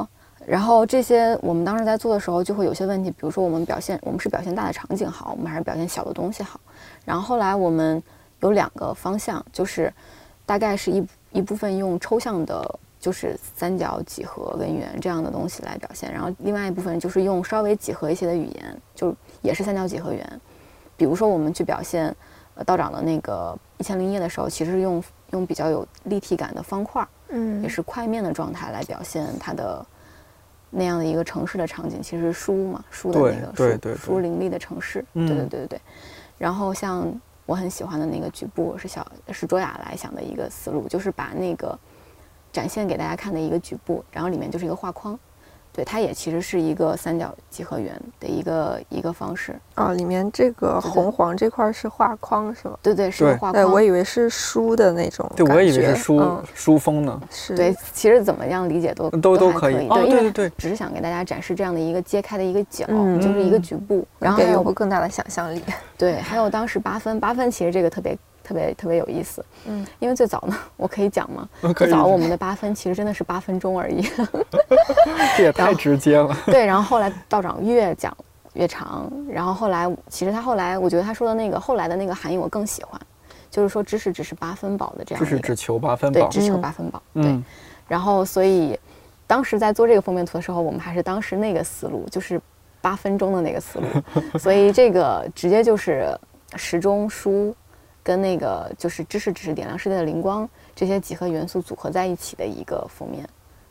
[0.50, 6.60] 然后这些我们当时在做的时候就会有些问题，比如说我们表现我们是表现大的场景好，我们还是表现小的东西好。
[7.06, 8.02] 然后后来我们
[8.40, 9.94] 有两个方向，就是
[10.46, 12.80] 大概是一一部分用抽象的。
[13.02, 20.42] 就是三角几何跟圆这样的东西来表现，然后另外一部分就是用稍微几何一些的语言，就也是三角几何圆。
[20.98, 22.14] 比如说我们去表现
[22.56, 29.86] 呃道长的那个一千零一夜的时候，其实用用比较有立体感的方块，嗯，也是块面的状态来表现它的
[30.70, 35.82] 那样的一个城市的场景，其实是书嘛，书的那个书书林立的城市，对对对对对。
[36.38, 37.12] 然后像
[37.46, 41.78] 我很喜欢的那个局部是小是卓雅来想的一个思路，就是把那个。
[42.52, 45.18] 展现给大家看的一个局部，然后里面就是一个画框，
[45.80, 49.94] 对，它也其实是一个三角几何圆的一个一个方式啊。
[49.94, 52.78] 里面这个红黄这块是画框是吗？
[52.84, 53.54] 对对，是画框。
[53.54, 57.22] 对我以为是书的那种，对，我以为是书书风呢。
[57.32, 59.88] 是，对，其实怎么样理解都都都可以。
[59.88, 62.86] 对，对对对，只是想给大家展示这样的一个揭开的一个角，
[63.22, 65.64] 就是一个局部，然后有个更大的想象力。
[65.98, 68.18] 对，还有当时八分，八分其实这个特别。
[68.50, 69.46] 特别特别有意思。
[69.66, 71.48] 嗯，因为最早呢，我可以讲吗？
[71.76, 74.02] 最早我们的八分其实真的是八分钟而已。
[75.38, 76.36] 这也太直接了。
[76.48, 78.16] 对，然后后来道长越讲
[78.54, 83.00] 越长，然后后来其实他后来，我觉得他说的那个后来的那个含义我更喜欢，
[83.52, 87.00] 就是说知识只是八分饱的这样一个，知识只求八分对，只求嗯八分饱。
[87.14, 87.44] 对，嗯，
[87.88, 88.78] 然后所以
[89.28, 92.42] 当时在做这个封面图的时候，我们还是当时那个思路，就是
[92.82, 93.86] 八分钟的那个思路，
[94.40, 96.18] 所以这个直接就是
[96.56, 97.56] 时钟书
[98.10, 103.24] 跟那个就是知识只是点亮世界的灵光这些几何元素组合在一起的一个封面。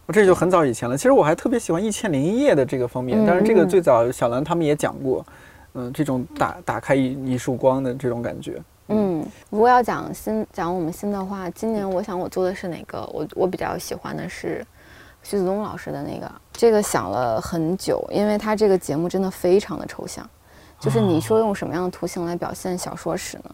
[0.07, 0.97] 我这就很早以前了。
[0.97, 5.27] 其实我还特别喜欢《一千零一夜》的这个封面，但是这个嗯最早小兰他们也讲过，
[5.73, 8.63] 嗯，这种打打开一一束光的这种感觉。
[8.87, 13.05] 嗯，如果要讲新讲我们新的话，今年我想我做的是哪个？
[13.13, 14.65] 我我比较喜欢的是
[15.25, 20.25] 徐子东老师的那个，这个想了很久，因为他这个节目真的非常的抽象，
[20.79, 23.51] 就是你说用什么样的图形来表现小说史呢？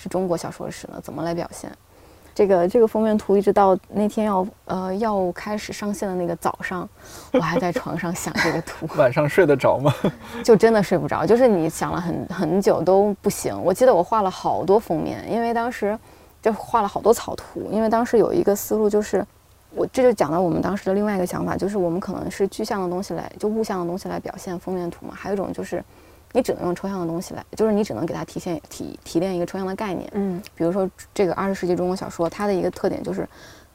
[0.00, 0.98] 是中国小说史呢？
[1.02, 1.70] 怎么来表现？
[2.32, 6.88] 这个这个封面图一直到那天要呃要开始上线的那个早上，
[7.32, 8.88] 我还在床上想这个图。
[8.96, 9.92] 晚上睡得着吗？
[10.42, 13.54] 就真的睡不着，就是你想了很很久都不行。
[13.62, 15.98] 我记得我画了好多封面，因为当时
[16.40, 19.26] 就画了好多草图，因为当时有一个思路就是，
[19.74, 25.12] 我这就讲到我们当时的另外一个想法，就是我们可能是具象的东西来，就物象的东西来表现封面图嘛。
[25.14, 25.84] 还有一种就是，
[26.32, 30.08] 你只能用抽象的东西来，就是你只能给它提现提提炼一个抽象的概念。
[30.14, 33.28] 嗯比如说这个二十世纪中国小说，它的一个特点就是，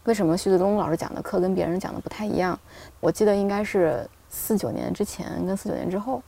[0.05, 2.57] 为什么徐子东老师讲的课跟别人讲的不太一样？
[2.99, 6.21] 我记得应该是四九年之前跟四九年之后，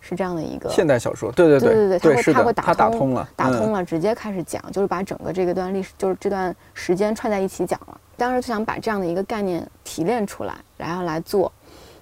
[0.00, 3.34] 是这样的一个现代小说，对对对对对他会他会打他打通通了，嗯。
[3.34, 8.00] 打通了，直接开始讲，就是把整个这个段历史，就是这段时间串在一起讲了。
[8.16, 11.52] 当时就想把这样的一个概念提炼出来，然后来做。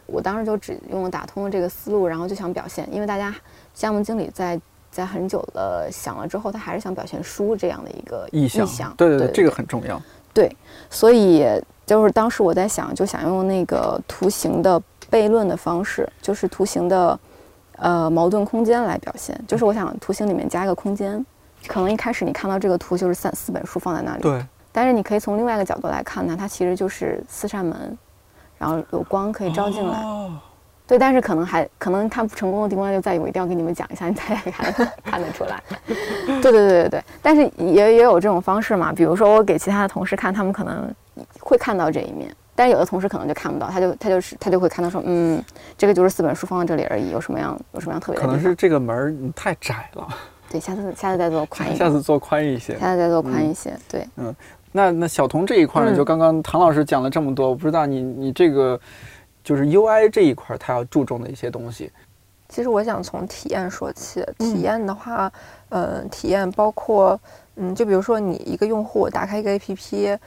[0.06, 3.34] 我当时就只用了打通了这个思路，然后就想表现，因为大家
[3.74, 8.94] 项目经理在在很久了想了之后，他还是想表现书这样的一个意象，象。
[8.96, 10.00] 对对对，这个很重要。
[10.32, 10.50] 对，
[10.90, 11.46] 所以
[11.86, 17.18] 就是当时我在想，就想用那个图形的悖论的方式，就是图形的
[17.76, 19.40] 呃矛盾空间来表现。
[19.46, 21.24] 就是我想图形里面加一个空间，
[21.68, 27.96] 可能一开始你看到这个图就是三四本书放在那里，对，但是你可以从另外一个角度来看呢，它其实就是四扇门，
[28.64, 29.98] 然后有光可以照进来。
[30.02, 30.32] 哦
[30.86, 35.62] 对，但是可能还可能它不成功的地方就在于我一定要跟你们讲一下，你才看看得出来。
[35.86, 40.94] 对对对对对，但是也也有这种方式嘛，比如说我给其他的同事看，他们可能
[41.40, 45.42] 会看到这一面，但是有的同事可能就看不到，他就他就是他就会看到说，嗯，
[45.78, 48.26] 这个就是四本书放在这里而已，有什么样有什么样特别的？
[48.26, 50.06] 可能是这个门儿你太窄了，
[50.50, 52.78] 对，下次下次再做宽一点，下次做宽一些。
[52.78, 54.06] 下次再做宽一些，对。
[54.76, 58.78] 那那小童这一块呢，嗯就刚刚唐老师讲了这么多，我不知道你你这个
[59.44, 61.92] 就是 UI 这一块，他要注重的一些东西。
[62.48, 64.20] 其实我想从体验说起。
[64.38, 65.32] 嗯体验的话，
[65.68, 67.18] 呃，体验包括，
[67.54, 70.18] 嗯，就比如说你一个用户打开一个 APP，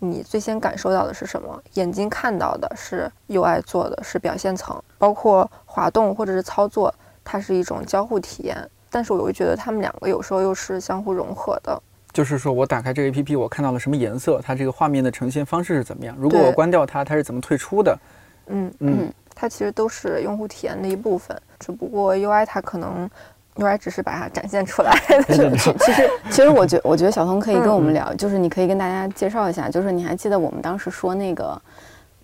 [0.00, 1.62] 你最先感受到的是什么？
[1.72, 8.68] 眼睛看到的是 UI 做的是表现层，包括滑动或者是操作，它是一种交互体验。
[8.90, 11.82] 但是我又觉得他们两个有时候又是相互融合的。
[12.14, 16.16] 就是说我打开这个 APP，我看到了什么颜色，它这个画面的呈现方式是怎么样？
[16.16, 17.98] 如果我关掉它，它是怎么退出的？
[18.46, 23.10] 嗯，嗯嗯它其实都是用户体验的一部分，只不过 UI 它可能
[23.56, 24.96] UI 只是把它展现出来。
[25.26, 31.60] 其其实其实我觉我觉得小童可以跟我们嗯聊，就是你可以跟大家介绍一下，就是你还记得我们当时说那个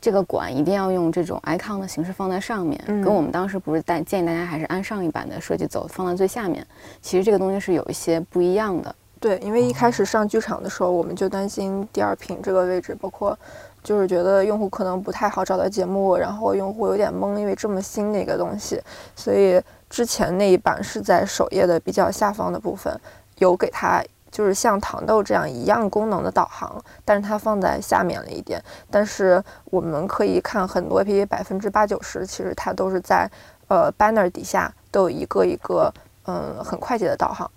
[0.01, 6.65] 这个管一定要用这种 icon 的形式放在上面，嗯跟我们当时不是带建议大家还是按上一版的设计走，放在最下面。
[7.03, 8.95] 其实这个东西是有一些不一样的。
[9.21, 13.39] 对，因为一开始上剧场的时候，我们就担心第二屏这个位置，包括
[13.85, 18.83] 就是觉得用户可能不太好找到节目，然后用户有点懵，因为这么新的一个东西，
[19.15, 22.99] 所以之前那一版是在首页的比较下方的部分，
[23.37, 28.59] 有给它就是像糖豆这样一样功能的导航，但是它放在下面了一点。
[28.91, 33.31] 但是我们可以看很多 APP，百分之八九十其实它都是在
[33.69, 35.93] 呃 banner 底下都有一个一个
[36.25, 37.51] 嗯很快捷的导航。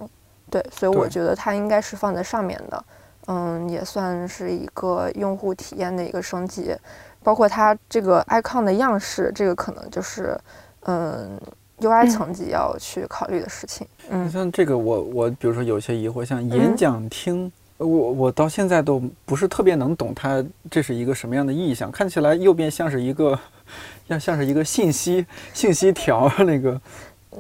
[0.54, 2.86] 对，所以我觉得它应该是放在上面的，
[3.26, 6.76] 嗯，也算是一个用户体验的一个升级，
[7.24, 10.39] 包括它这个 icon 的样式，这个可能就是
[10.82, 11.42] 嗯
[11.80, 13.88] UI 层级要去考虑的事情。
[14.12, 14.30] 嗯。
[14.30, 23.39] 像这个我我比如说有些疑惑，像演讲厅，我我到现在都不是特别能懂它这是一个什么样的意象，看起来右边像是一个
[24.08, 26.80] 像像是一个信息信息条那个，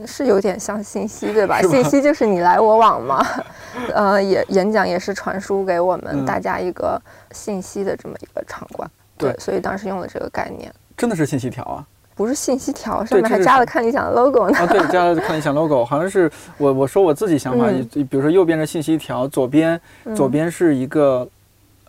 [0.05, 1.61] 是有点像信息，对吧？
[1.61, 3.25] 吧信息就是你来我往嘛，
[3.93, 7.01] 呃，也演讲也是传输给我们嗯大家一个
[7.31, 8.89] 信息的这么一个场馆。
[9.17, 10.73] 对所以当时用了这个概念。
[10.97, 11.85] 真的是信息条啊。
[12.15, 14.57] 不是信息条，上面还加了看理想的 logo 呢。
[14.59, 19.81] 啊，对，加了看理想 logo， 好像是我我说我自己想法，嗯比如说右边是信息条，左边
[20.15, 21.27] 左边是一个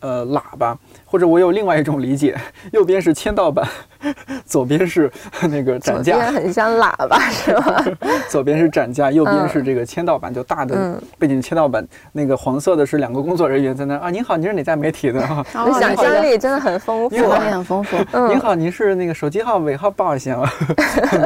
[0.00, 2.34] 呃喇叭，或者我有另外一种理解，
[2.72, 3.68] 右边是签到板，
[4.46, 5.10] 左边是
[5.50, 7.84] 那个展左边架，很像喇叭是吧？
[8.28, 15.44] 左边是展架，右边嗯是这个签到板，就大的嗯背景签到板，那个黄色的是两个工作人员在那啊，您好，您是哪家媒体的啊？
[15.80, 17.96] 想象力真的很丰富想象力很丰富。
[18.12, 20.50] 嗯您好，您是那个手机号尾号报一下吗？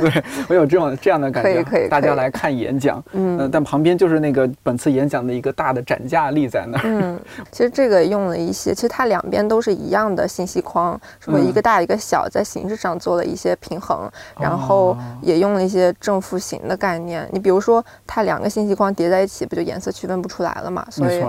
[0.01, 6.83] 对我有这种这样的感觉，可以可以可以大家来看演讲，嗯呃，但旁边就是那个本次演讲的一个大的展架立在那儿。
[6.85, 7.19] 嗯，
[7.51, 17.29] 其实这个用了一些，其实它两边都是一样的信息框，是不是嗯一个大一个小，在形式上做了一些平衡，然后哦也用了一些正负形的概念。
[17.33, 20.87] 你比如说，它两个信息框叠在一起，不就颜色区分不出来了嘛？
[20.91, 21.25] 所以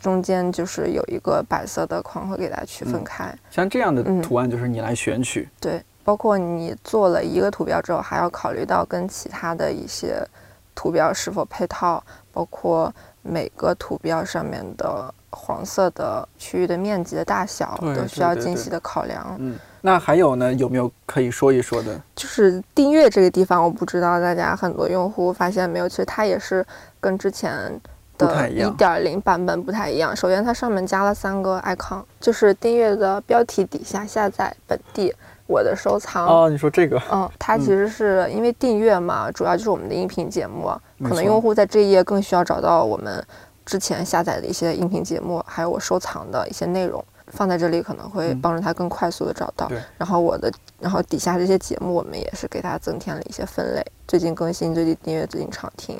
[0.00, 3.34] 中间就是有一个白色的框会给它区分嗯开。
[3.50, 10.26] 像这样的嗯图案就是你来选取，对，包括你做了一个图标之后，还要考虑到跟其他的一些
[10.74, 12.02] 图标是否配套，
[12.32, 19.36] 包括每个图标上面的黄色的区域的面积的大小，都需要精细的考量。
[19.38, 22.00] 嗯，那还有呢，有没有可以说一说的？
[22.14, 26.64] 就是订阅这个地方，我不知道大家很多用户发现没有，其实它也是
[27.00, 27.80] 跟之前
[28.18, 30.14] 的一点零版本不太一样。
[30.14, 35.14] 首先，它上面加了三个 icon，就是订阅的标题底下下载本地。
[35.48, 40.70] 我的收藏，哦，你说这个，嗯，它其实是因为订阅嘛，主要就是我们的音频节目，
[41.02, 43.24] 可能用户在这一页更需要找到我们
[43.64, 49.68] 之前下载的一些音频节目，还有我收藏的一些内容，放在这里可能会嗯帮助他更快速的找到。
[49.68, 55.96] 对然后我的，然后底下这些节目，我们也是给他增添了一些分类，最近更新、最近订阅、最近常听，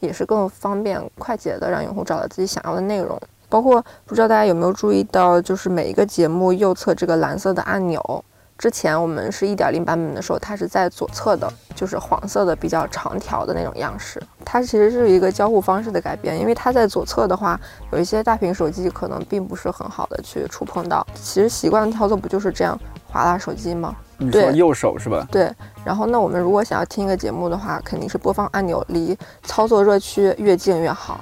[0.00, 3.20] 也是更方便快捷的让用户找到自己想要的内容。
[3.48, 8.24] 包括不知道大家有没有注意到，就是每一个节目右侧这个蓝色的按钮，
[8.62, 14.22] 之前我们是一点零版本的时候，它是在左侧的，就是黄色的比较长条的那种样式。
[14.44, 21.04] 它其实是一个交互方式的改变，因为它在左侧的话，有一些大屏手机可能并不是很好的去触碰到。
[21.16, 23.96] 其实习惯的操作不就是这样划拉手机吗？
[24.18, 25.26] 对你说右手是吧？
[25.32, 25.52] 对。
[25.84, 31.20] 然后那我们如果想要听一个节目的话，肯定是播放按钮离操作热区越近越好。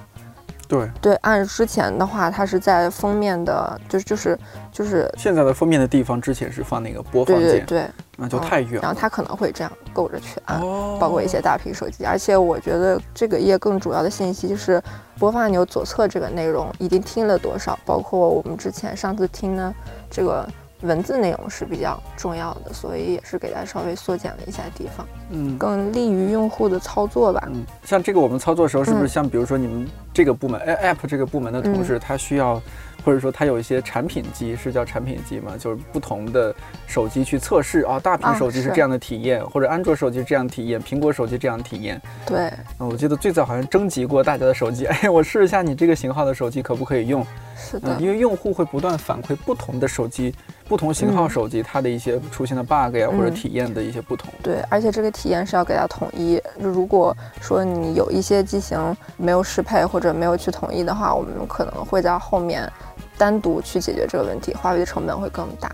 [0.70, 4.38] 对，对，按之前的话，它是在封面的，就是就是
[4.70, 8.82] 就是，现在的封面的地方之前是放那个播放键，对对对，那就太远了。
[8.82, 10.60] 然后它可能会这样够着去按。
[10.60, 14.80] 哦，包括一些大屏手机，而且我觉得这个页更主要的信息就是
[15.18, 19.74] 播放按钮左侧这个内容已经听了多少，包括我们之前上次听呢，
[20.08, 20.48] 这个
[20.82, 27.42] 文字内容是比较重要的，所以也是给它稍微缩减了一下地方，嗯更利于用户的操作吧。
[27.52, 32.60] 嗯，像这个我们操作的时候，是不是嗯像比如说你们这个部门，哎、App 这个部门的同事，他需要，
[33.04, 35.52] 或者说他有一些产品机，是叫产品机吗？
[35.58, 36.54] 就是不同的
[36.86, 42.00] 手机去测试啊，大屏啊手机是是这样的体验，或者安卓手机这样体验，苹果手机这样体验。
[42.26, 47.24] 对，嗯，我记得最早好像征集过大家的手机， 哎，我试一下你这个型号的手机可不可以用？
[47.56, 50.34] 是的嗯，，因为用户会不断反馈不同的手机、
[50.70, 54.32] 不同型号嗯手机它的一些出现的 bug 呀，或者嗯体验的一些不同。
[54.40, 56.40] 对，而且这个体验是要给它统一。
[56.62, 62.70] 就如果说你有一些机型没有适配或者没有去统一的话，我们可能会在后面
[63.18, 65.68] 单独去解决这个问题，花费的成本会更大。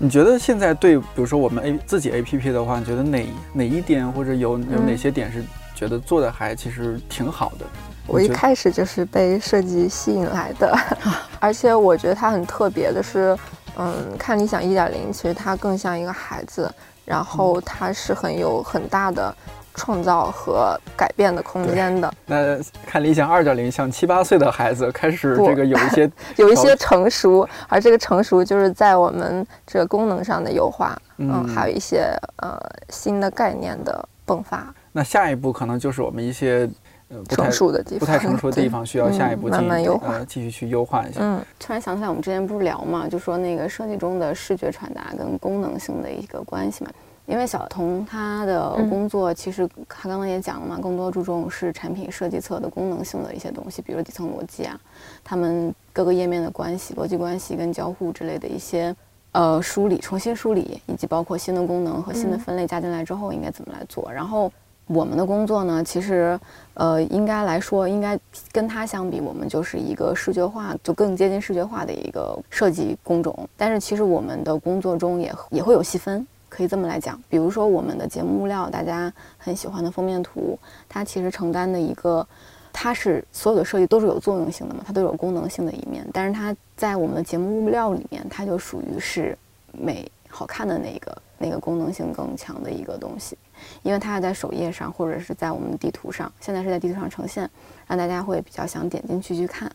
[0.00, 5.44] 你觉得现在对，比如说我们 A 自己 A P P 的话，你觉得哪哪一点或者有有哪嗯些点是
[5.76, 7.64] 觉得做的还其实挺好的？
[8.08, 10.76] 我一开始就是被设计吸引来的，
[11.38, 13.36] 而且我觉得它很特别的是，
[13.76, 16.72] 嗯，看理想一点零，其实它更像一个孩子，
[17.04, 19.32] 然后它是很有很大的
[19.74, 36.68] 创造和改变的空间的，那看理想二点零，像七八岁的孩子开始这个有一些， 有一些成熟，而这个成熟就是在我们这个功能上的优化，嗯，还有一些呃新的概念的迸发，那下一步可能就是我们一些
[37.08, 41.20] 呃不太成熟的地方，不太成熟的地方，需要下一步嗯进慢慢优化呃继续去优化一下。
[41.22, 46.90] 嗯突然想起来，我们之前不是聊嘛，就说那个设计中的视觉传达跟功能性的一个关系嘛。
[47.26, 54.80] 因为小童他的嗯工作，其实他刚刚也讲了嘛，更多注重是产品设计侧的功能性的一些东西，比如底层逻辑啊，
[55.22, 58.96] 他们各个页面的关系、逻辑关系跟交互之类的一些
[59.32, 64.10] 呃梳理、重新梳理，以及包括新的功能和新的嗯分类加进来之后应该怎么来做。
[64.10, 64.50] 然后
[64.88, 66.38] 我们的工作呢，其实
[66.74, 68.18] 呃应该来说，应该
[68.50, 73.48] 跟它相比，我们就是一个视觉化，就更接近视觉化的一个设计工种。
[73.56, 76.26] 但是其实我们的工作中也也会有细分。
[76.50, 80.58] 可以这么来讲，比如说我们的节目物料，大家很喜欢的封面图，
[80.88, 82.26] 它其实承担的一个
[82.72, 89.36] 它是所有的设计都是有作用性的嘛，它都有功能性的一面，但是它在我们的节目物料里面，它就属于是
[89.72, 93.36] 美好看的那个那个功能性更强的一个东西，
[93.82, 97.48] 因为它在首页上或者是在我们的地图上，现在是在地图上呈现，
[97.86, 99.70] 让大家会比较想点进去去看。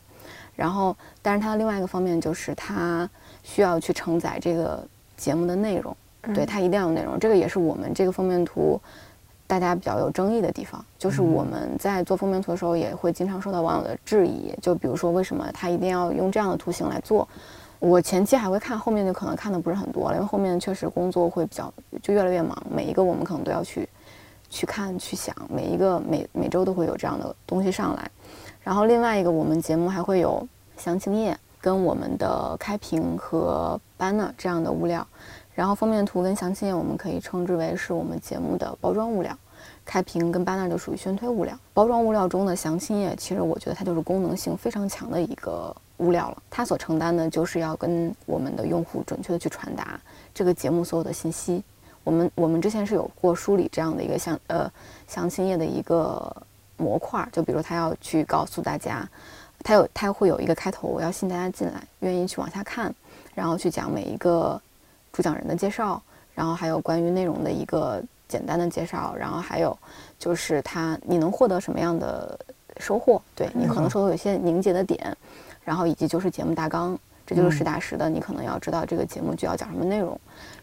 [0.56, 3.08] 然后，但是它的另外一个方面就是它
[3.42, 5.96] 需要去承载这个节目的内容，
[6.34, 7.18] 对它一定要有内容。
[7.18, 8.80] 这个也是我们这个封面图
[9.46, 17.28] 大家比较有争议的地方，就是我们在做封面图的时候也会经常受到网友的质疑，就比如说为什么它一定要用这样的图形来做？
[17.84, 21.70] 我前期还会看，后面就可能看的不是很多了，因为后面确实工作会比较
[22.02, 23.86] 就越来越忙，每一个我们可能都要去
[24.48, 28.10] 去看去想，每一个每每周都会有这样的东西上来。
[28.62, 35.06] 然后另外一个，我们节目还会有详情页跟我们的开屏和 banner 这样的物料。
[35.52, 39.36] 然后封面图跟详情页我们可以称之为是我们节目的包装物料，
[39.84, 41.58] 开屏跟 banner 就属于宣推物料。
[41.72, 46.42] 包装物料中的详情页，其实我觉得它就是功能性非常强的一个物料了。
[46.50, 50.00] 它所承担的就是要跟我们的用户准确的去传达
[50.32, 51.62] 这个节目所有的信息。
[52.02, 54.70] 我们我们之前是有过梳理这样的一个详呃
[55.06, 56.34] 详情页的一个。
[56.76, 59.08] 模块，就比如他要去告诉大家，
[59.62, 62.92] 他有他会有一个开头，我要吸引大家进来，愿意去往下看，
[63.32, 64.60] 然后去讲每一个
[65.12, 66.02] 主讲人的介绍，
[66.34, 68.02] 然后还有关于内容的一个
[68.34, 69.76] 简单的介绍，然后还有
[70.18, 72.38] 就是他你能获得什么样的
[72.78, 75.16] 收获，对你可能收获有些凝结的点，
[75.62, 80.18] 然后以及就是节目大纲，这就是实打实的，你可能要知道这个节目就要讲什么内容，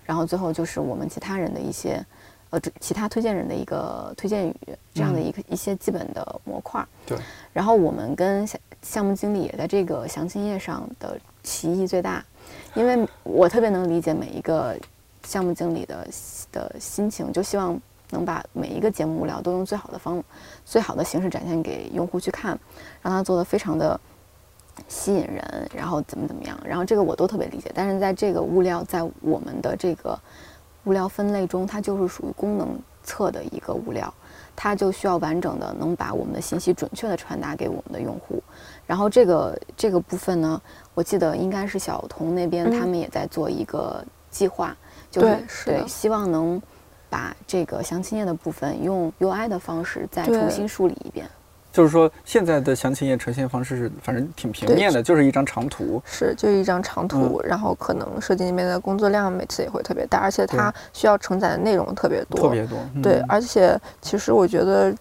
[0.06, 2.06] 然后最后就是我们其他人的一些。
[2.52, 4.56] 呃，其他推荐人的一个推荐语，
[4.94, 6.86] 这样的一个一些基本的模块。
[7.06, 7.18] 对。
[7.54, 12.22] 然后我们跟项项目经理也在这个详情页上的歧义最大，
[12.76, 14.78] 因为我特别能理解每一个
[15.24, 16.08] 项目经理的
[16.52, 20.24] 的心情，就希望能把每一个节目物料都用最好的方、
[20.66, 22.60] 最好的形式展现给用户去看，
[23.02, 24.00] 让他做的非常的
[24.88, 27.72] 吸引人，然后怎么怎么样，然后这个我都特别理解。
[27.74, 30.20] 但是在这个物料在我们的这个。
[30.86, 32.68] 物料分类中，它就是属于功能
[33.04, 34.12] 侧的一个物料，
[34.56, 38.42] 它就需要完整的能把我们的信息准确的传达给我们的用户。
[38.88, 40.60] 然后这个这个部分呢，
[40.96, 44.76] 我记得应该是小童那边他们也在做一个计划，
[45.12, 46.60] 就是对，希望能
[47.10, 51.30] 把这个详情页的部分用 UI 的方式再重新梳理一遍。
[51.74, 56.02] 就是说，现在的详情页呈现方式是，反正挺平面的，就是一张长图。
[56.06, 62.42] 是，就一张长图，然后可能设计那边的工作量每次也会特别大，而且它需要承载的内容特别多。
[62.42, 62.78] 特别多。
[63.02, 64.94] 对，而且其实我觉得，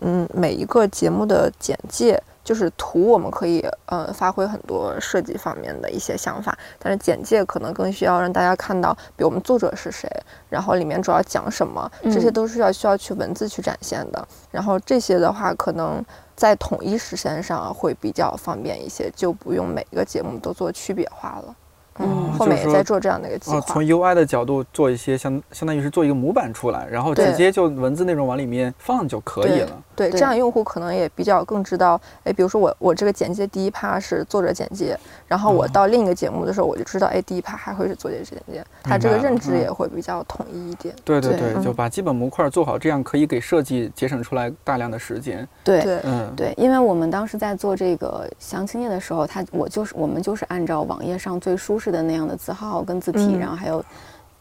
[0.00, 2.22] 嗯，每一个节目的简介。
[2.48, 10.08] 就是图，我们可以呃发挥很多设计方面的一些想法，但是简介可能更需要让大家看到，比如我们作者是谁，
[10.48, 14.28] 然后里面主要讲什么，这些都是要需要去文字去展现的。
[14.50, 16.02] 然后这些的话，可能
[16.34, 21.54] 在统一实现上会比较方便一些，就不用每个节目都做区别化了。
[21.98, 23.60] 嗯，后面也在做这样的一个计划。
[23.60, 29.82] 从 UI 的角度做一些相相当于是做一个模板出来，然后直接就文字内容往里面放就可以了。
[29.98, 34.96] 对，这样用户可能也比较更知道，哎，比如说我我这个简介第一趴是作者简介，
[35.26, 40.94] 然后我到另一个节目的时候，我就知道，哎，第一趴还会是作者简介，他这个认知也会比较统一一点。
[41.04, 45.46] 对对对，就把基本模块做好，这样可以给设计节省出来大量的时间。
[45.64, 53.84] 对对嗯对，因为我们当时在做这个详情页的时候，他我就是我们就是按照网页上最舒适的那样的字号跟字体，然后还有。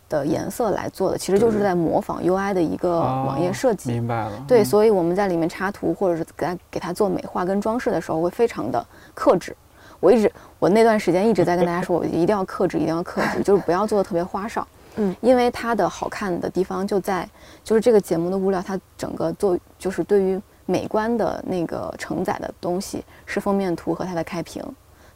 [0.10, 3.91] 的颜色来做的，其实就是在模仿 UI 的一个网页设计。
[3.91, 4.32] 明白了。
[4.47, 9.55] 对，所以我们在里面插图或者是给它给它做美化跟装饰的时候，会非常的克制。
[9.99, 14.66] 我一直我那段时间一直在跟大家说，我一定要克制，一定要克制， 就是不要做的特别花哨。
[14.95, 17.28] 嗯，因为它的好看的地方就在，
[17.64, 24.64] 就是这个节目的物料，它整个做就是对于美观的那个承载的东西是封面图和它的开屏。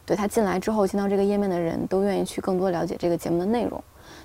[0.04, 3.82] 对他进来之后进到这个页面的人都愿意去更多了解这个节目的内容。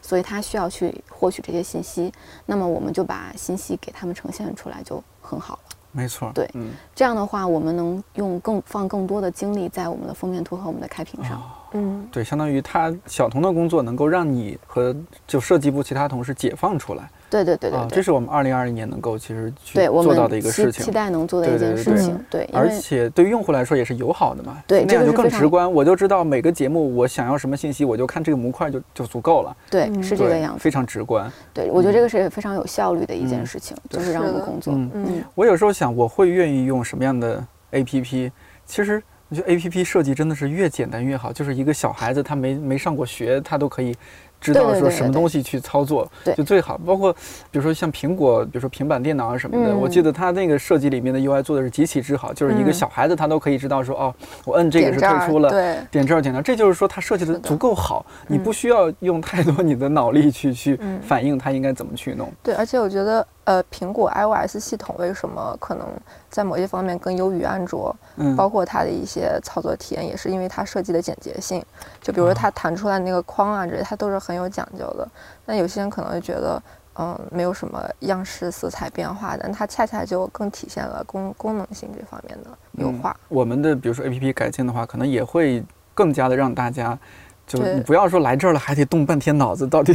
[0.07, 2.09] 所以他需要去获取这些信息，
[2.45, 5.75] 那么我们就把信息给他们呈现出来就很好了。
[5.91, 11.41] 没错，对，嗯，这样的话我们能用更放更多的精力在我们的封面图和我们的开屏上。
[11.73, 14.95] 嗯，对，相当于他小童的工作能够让你和
[15.27, 17.11] 就设计部其他同事解放出来。
[17.29, 22.17] 对对对对，这是我们二零二零年能够其实去做到的一个事情，期待能做的一件事情。
[22.29, 24.57] 对，而且对于用户来说也是友好的嘛。
[24.65, 29.55] 对，那样就更直观，我就知道每个节目我想要什么信息，我就看这个模块就就足够了。
[29.69, 31.31] 对，是这个样子，非常直观。
[31.53, 34.73] 对，我觉得这个是非常有效率的一件事情，就是让我们工作。
[34.73, 38.31] 嗯，我有时候想，我会愿意用什么样的 APP？
[38.65, 39.01] 其实。
[39.29, 43.93] 我觉得 A P P 设计真的是越简单越好，就是一个小孩子他没没上过学，他都可以
[44.39, 46.33] 知道说什么东西去操作对。
[46.35, 46.77] 就最好。
[46.85, 47.11] 包括
[47.51, 52.73] 比如说像苹果，比如说平板电脑啊什么的，嗯我记得它那个设计里面的 UI 做的是极其之好，就是一个嗯。
[52.73, 54.13] 小孩子他都可以知道说哦，
[54.45, 55.49] 我摁这个是退出了。
[55.49, 57.37] 对，点这儿点那儿，这就是说它设计的。
[57.39, 58.43] 足够好，你嗯。
[58.43, 60.99] 不需要用太多你的脑力去去嗯。
[61.01, 62.31] 反映它应该怎么去弄。
[62.43, 65.87] 对，而且我觉得，呃，苹果 iOS 系统为什么可能
[66.29, 71.63] 在某些方面更优于安卓，嗯，包括它的一些操作体验，也是因为它设计的简洁性。
[72.01, 75.07] 就比如说它弹出来那个框啊，这些它都是很有讲究的。
[75.45, 76.61] 那有些人可能会觉得，
[76.99, 83.15] 嗯，没有什么样式、色彩变化，但它恰恰就更体现了功功能性这方面的优嗯化。
[83.29, 86.99] 我们的比如说 A P P 改进的话，可能也会更加的让大家，
[87.47, 89.93] 就你不要说来这儿了还得动半天脑子，到底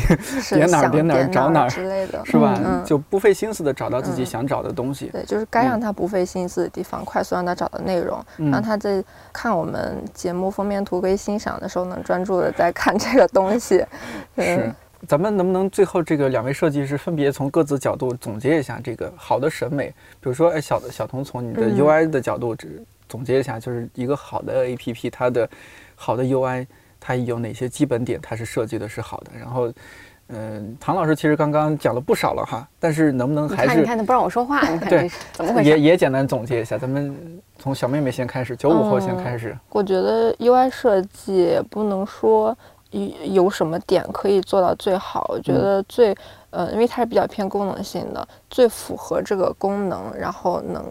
[0.50, 2.58] 点哪儿点哪儿找哪儿之类的，是吧？
[2.64, 4.26] 嗯就不费心思的找到自己嗯。
[4.26, 5.10] 想找的东西。
[5.12, 8.50] 对，就是该让他不费心思的地方，快速让他找到内容，嗯。
[8.50, 13.84] 让他在看我们节目封面图可以欣赏的时候，能专注的在看这个东西。
[14.38, 14.56] 是。
[14.56, 14.74] 嗯，
[15.06, 19.88] 咱们能不能最后这个两位设计师分别从各自角度总结一下这个好的审美？
[20.20, 21.76] 比如说，哎，小的小童从你的嗯。
[21.76, 25.46] UI 的角度只总结一下，就是一个好的 APP，它的
[25.94, 26.66] 好的 UI，
[27.04, 29.32] 它有哪些基本点，它是设计的是好的。
[29.36, 29.72] 然后，
[30.28, 35.80] 嗯、唐老师其实刚刚讲了不少了哈，但是能不能，还是你看，他不让我说话， 你看对这是怎么回也事？
[35.80, 36.78] 也简单总结一下？
[36.78, 39.58] 咱们从小妹妹先开始，九五后先开始。
[39.70, 42.56] 我觉得 UI 设计不能说
[42.90, 46.16] 有有什么点可以做到最好，我觉嗯得最
[46.50, 50.84] 呃，因为它是比较偏功能性的，最符合这个功能，然后能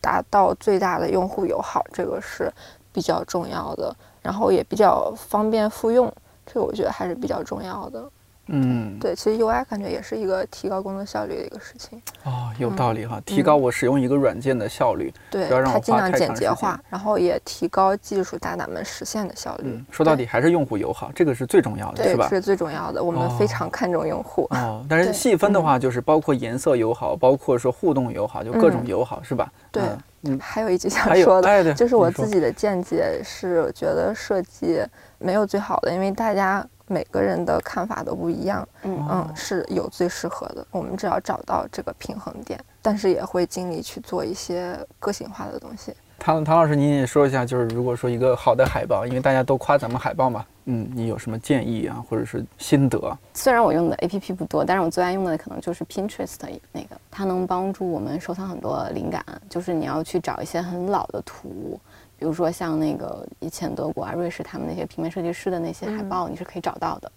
[0.00, 2.52] 达到最大的用户友好，这个是
[2.92, 3.94] 比较重要的，
[4.24, 6.12] 然后也比较方便复用，
[6.44, 8.10] 这个我觉得还是比较重要的。
[8.48, 11.98] 嗯，对，其实 UI 感觉也是一个提高工作效率的一个事情。
[12.24, 15.10] 哦，有道理哈，提高我使用一个软件的效率。
[15.30, 19.64] 对不要让，我它尽量花太长时间简洁化，然后也提高技术大大们实现的效率。
[19.68, 22.28] 嗯，说到底还是用户友好，这个是最重要的，对，是吧？
[22.28, 23.02] 是最重要的。
[23.02, 24.46] 我们非哦常看重用户。
[24.50, 29.50] 哦，但是细分的话，就是包括颜色友好，包括说互动友好，就各种嗯友好，是吧？
[29.72, 34.82] 对嗯嗯，还有一句想说的，哎，就是我自己的见解是，我觉得设计
[35.18, 38.66] 没有最好的，因为大家每个人的看法都不一样。
[38.82, 45.94] 嗯，是有最适合的，我们只要找到这个平衡点，但是也会尽力去做一些个性化的东西。
[46.18, 53.18] 唐唐老师，您也说一下，就是如果说一个好的海报，因为大家都夸咱们海报嘛，嗯，你有什么建议啊，或者是心得？
[53.34, 56.36] 虽然我用的 APP 不多，但是我最爱用的可能就是 Pinterest
[56.72, 59.22] 那个，它能帮助我们收藏很多灵感。
[59.48, 61.78] 就是你要去找一些很老的图，
[62.18, 67.12] 比如说像那个以前德国啊、瑞士他们那些平面设计师的那些海报，你是可以找到的。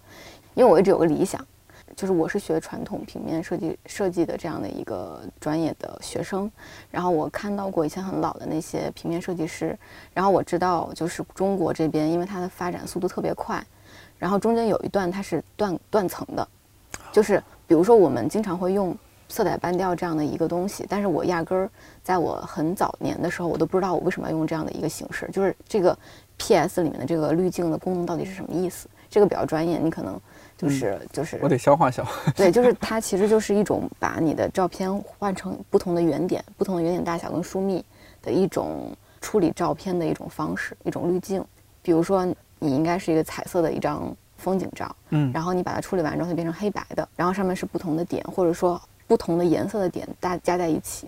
[0.54, 1.40] 因为我一直有个理想，
[1.98, 6.48] 就是我是学传统平面设计设计的这样的一个专业的学生，
[6.92, 9.76] 然后我看到过以前很老的那些平面设计师，
[10.14, 13.60] 然后我知道就是中国这边，因为它的发展速度特别快，
[14.16, 16.48] 然后中间有一段它是断断层的，
[17.10, 18.96] 就是比如说我们经常会用
[19.28, 21.68] 色彩斑调这样的一个东西，但是我压根儿
[22.04, 25.98] 在我很早年的时候，我都不知道我为什么要用这样的一个形式，就是这个
[26.36, 28.88] PS 里面的这个滤镜的功能到底是什么意思？
[29.10, 30.20] 这个比较专业，你可能
[30.58, 32.32] 就是、就是我得消化消化。
[32.32, 37.84] 对，就是它其实就是一种把你的照片换成不同的圆点、不同的圆点大小跟疏密
[38.20, 38.90] 的一种
[39.20, 41.42] 处理照片的一种方式，一种滤镜。
[41.80, 42.26] 比如说，
[42.58, 51.06] 你应该是一个彩色的一张风景照，嗯然后你把它处理完之后，它变成黑白的，然后上面是不同的点，或者说不同的颜色的点大加在一起。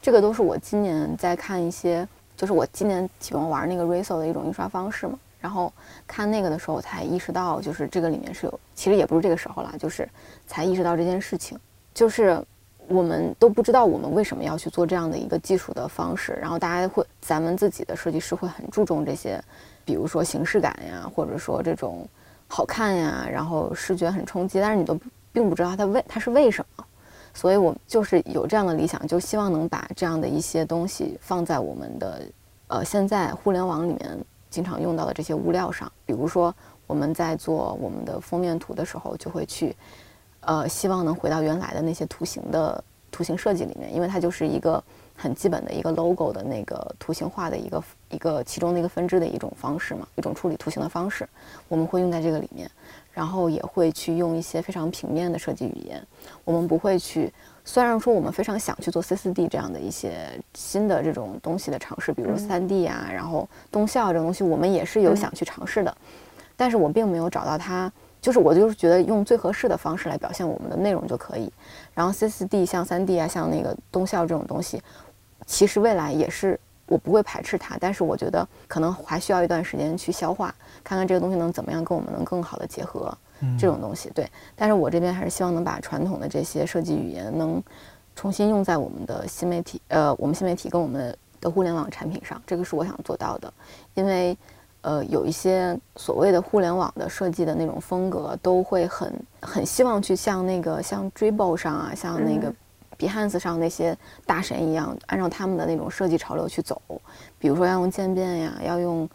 [0.00, 5.18] 这个都是我今年在看一些，就是我今年喜欢玩那个 Riso 的一种印刷方式嘛。
[5.44, 5.70] 然后
[6.06, 10.08] 看那个的时候，才意识到，就是这个里面是有，其实也不是这个时候啦，就是
[10.46, 11.58] 才意识到这件事情，
[11.92, 12.42] 就是
[12.88, 19.38] 我们都不知道我们为什么要去做这样的一个技术的方式，然后大家会，咱们自己的设计师会很注重这些，
[19.84, 22.08] 比如说形式感呀，或者说这种
[22.48, 24.98] 好看呀，然后视觉很冲击，但是你都
[25.30, 26.84] 并不知道它为它是为什么，
[27.34, 32.22] 所以我就是有这样的理想，就希望能把这样的一些东西放在我们的
[32.68, 34.18] 呃现在互联网里面
[34.54, 36.54] 经常用到的这些物料上，比如说
[36.86, 39.74] 我们在做我们的封面图的时候，就会去
[40.42, 44.80] 呃希望能回到原来的那些图形的图形设计里面，因为它就是一个
[45.16, 51.28] 很基本的一个 logo 的那个图形化的一个一个其中的一个分支的一种方式嘛，一种处理图形的方式，
[51.66, 52.70] 我们会用在这个里面，
[53.10, 56.00] 然后也会去用一些非常平面的设计语言，
[56.44, 57.32] 我们不会去。
[57.66, 65.96] 虽然说我们非常想去做 C4D 这样的一些新的这种东西的尝试，比如嗯 3D 啊，然后动效这种东西，我们也是有嗯想去尝试的，
[66.56, 67.90] 但是我并没有找到它，
[68.20, 71.50] 就是我就是觉得用最合适的方式来表现我们的内容就可以。
[71.94, 74.82] 然后 C4D 像 3D 啊，像那个动效这种东西，
[75.46, 80.54] 其实未来也是我不会排斥它，但是我觉得可能还需要一段时间去消化，
[80.84, 83.16] 看看这个东西能怎么样跟我们能更好的结合。
[83.58, 84.10] 这种东西。
[84.14, 87.62] 对，但是我这边还是希望能把传统的这些设计语言能
[88.14, 93.52] 重新用在我们的新媒体，呃，我们新媒体跟我们的互联网产品上，这个是我想做到的。
[93.94, 94.36] 因为，
[94.82, 102.54] 呃，有一些所谓的互联网的设计的那种风格，都会很很希望去像那个像 Dribble 上啊，像那个
[102.96, 106.80] Behance 上那些大神一样，按照他们的那种设计潮流去走。
[107.38, 109.08] 比如说要用渐变呀，要用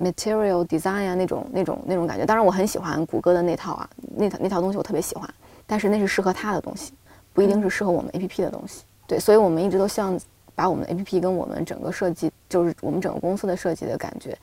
[0.00, 2.24] Material Design 啊那种那种那种感觉。
[2.24, 5.28] 当然，我很喜欢谷歌的那套啊，那套那套东西我特别喜欢。
[5.66, 6.92] 但是那是适合他的东西，
[7.32, 8.82] 不一定是适合我们 APP 的东西。
[9.06, 10.18] 对，所以我们一直都希望
[10.54, 14.36] 把我们的 APP 跟我们整个设计，就是我们整个公司的设计的感觉，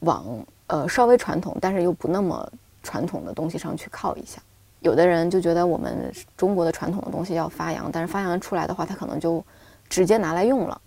[0.00, 0.24] 往
[0.66, 2.50] 呃稍微传统，但是又不那么
[2.82, 4.40] 传统的东西上去靠一下。
[4.80, 9.44] 有的人就觉得我们中国的传统的东西要发扬，但是发扬出来的话，他可能就
[9.88, 10.80] 直接拿来用了，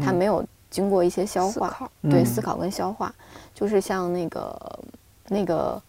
[0.00, 3.12] 他没有经过一些消化，对，思考跟消化。
[3.54, 4.80] 就是像那个
[5.28, 5.80] 那个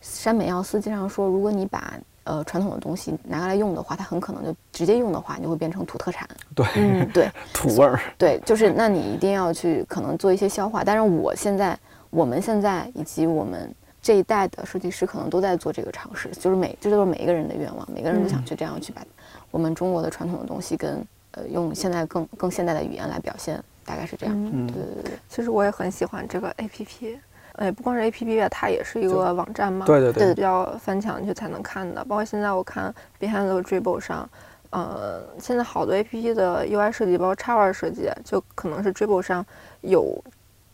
[0.00, 6.28] 山本耀司经常说，如果你把呃传统的东西拿来用的话，它很可能就直接用的话，你就会变成土特产。
[6.54, 8.00] 对，嗯，对，土味儿。
[8.16, 10.82] 对，就是那你一定要去可能做一些消化。
[10.84, 11.78] 但是我现在，
[12.10, 19.02] 我们现在以及我们这一代的设计师可能都在做这个尝试，就是每这都是每一个人的愿望，每个人都想去这样去把
[19.50, 24.34] 我们中国的传统的东西跟呃用现在更更现代的语言来表现，大概是这样。
[24.36, 25.12] 嗯，对对对。
[25.28, 27.18] 其实我也很喜欢这个 A P P。
[27.56, 29.84] 哎，不光是 A P P 它也是一个网站嘛。
[29.84, 32.04] 对对对，比较翻墙去才能看的。
[32.04, 34.30] 包括现在我看 Behind the Dribble 上，
[34.70, 39.44] 呃，现在好多 A P P 的 U I 设计，包括插画设计，就可能是 Dribble 上
[39.80, 40.22] 有，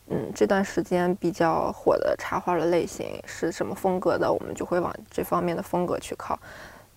[0.09, 6.39] 嗯，这段时间比较火的插画的类型是什么风格的，我们就会往这方面的风格去靠。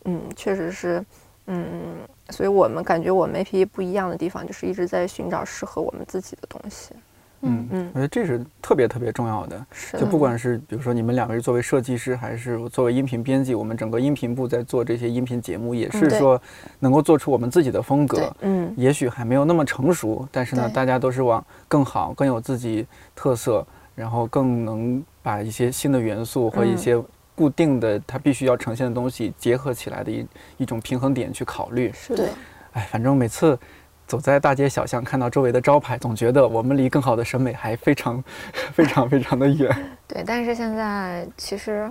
[0.05, 1.05] 嗯，确实是，
[1.47, 1.97] 嗯，
[2.31, 6.95] 所以我们感觉我们 A P P 不一样的地方，就是一直在寻找适合我们自己的东西。
[7.43, 9.66] 嗯嗯，我觉得这是特别特别重要的。
[9.99, 16.39] 就不管是比如说你们两个人作为设计师，还是作为音频编辑，我们整个音频部在做这些音频节目，也是说
[16.81, 18.31] 能够做出我们自己的风格。
[18.43, 27.03] 嗯，也许还没有那么成熟，但是呢，大家都是往更好、更有自己特色，然后更能把一些新的元素和一些
[27.41, 30.26] 固定的它必须要呈现的东西结合起来的一
[30.59, 31.91] 一种平衡点去考虑。
[31.95, 32.28] 是的，
[32.72, 33.59] 哎，反正每次。
[34.07, 38.20] 走在大街小巷，看到周围的招牌，总觉得我们离更好的审美还非常、
[38.74, 39.70] 非常、非常的远。
[40.09, 41.88] 对，但是现在其实，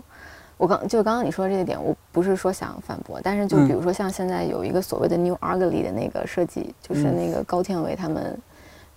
[0.57, 8.37] 我刚就刚刚你说的这个点，我不是说想反驳，但是就比如说像现在有一个所谓的 New Ugly 的那个设计，就是那个高天伟他们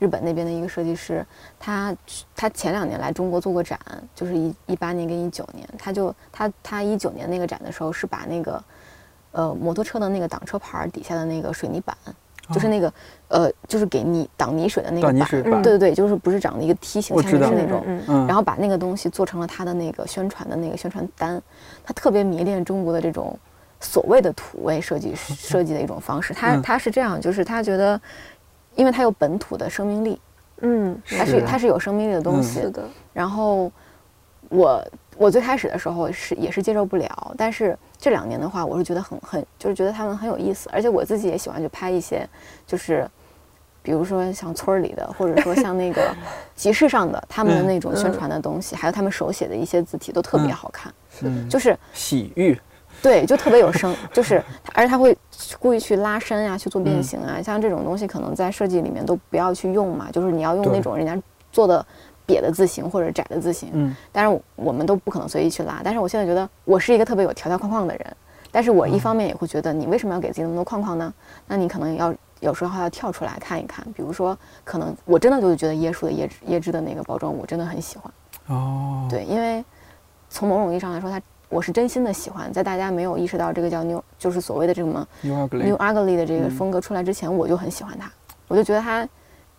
[0.02, 1.24] 日本那边的一个设计师，
[1.60, 1.94] 他
[2.34, 3.78] 他前两年来中国做过展，
[4.16, 8.64] 就是一一八年跟一九年，他就他他一九年那个展的时候是把那个
[9.30, 11.96] 呃摩托车的那个挡车牌底下的那个水泥板。
[12.52, 12.92] 就是那个，
[13.28, 21.40] 呃，就是给你挡泥水的那个板，对对对，就是不是长的一个梯形，下面是那种，嗯，然后把那个东西做成了他的那个宣传的那个宣传单，
[21.84, 23.38] 他特别迷恋中国的这种
[23.80, 27.98] 所谓的土味设计设计的一种方式，他他是这样，就是他觉得，
[28.74, 30.20] 因为它有本土的生命力，
[30.60, 33.70] 嗯，它是它是有生命力的东西，的，然后
[34.48, 34.84] 我。
[35.18, 42.26] 我最开始的时候是也是接受不了，但是这两年的话，我是觉得很很就是觉得他们很有意思，而且我自己也喜欢去拍一些，
[42.66, 43.06] 就是
[43.82, 46.16] 比如说像村儿里的，或者说像那个
[46.56, 50.92] 集市上的他们的那种宣传的东西，还有他们手写的一些字体都特别好看，
[51.46, 52.58] 就是喜悦，
[53.02, 54.42] 对，就特别有声，就是
[54.72, 55.16] 而且他会
[55.58, 61.84] 故意去拉伸啊，去做变形啊，像这种东西可能在设计里面都不要去用嘛，就是你要用那种人家做的。
[62.24, 65.80] 瘪的字形或者窄的字形，嗯，但是我们都不可能随意去拉。
[65.82, 68.16] 但是我现在觉得我是一个特别有条条框框的人，
[68.52, 71.12] 但是我一方面也会觉得你为什么要给自己那么多框框呢？
[71.48, 78.12] 那你可能要有时候要跳出来看一看，比如说，可能我真的就是觉得椰树的椰椰汁的那个包装，我真的很喜欢。
[78.46, 79.62] 哦，对，因为
[80.30, 81.20] 从某种意义上来说，它
[81.52, 82.52] 我是真心的喜欢。
[82.52, 88.10] 在大家没有意识到这个叫 new，就是所谓的这个什么 new ugly 的这个风格出来之前，我就很喜欢它，
[88.48, 89.06] 我就觉得它。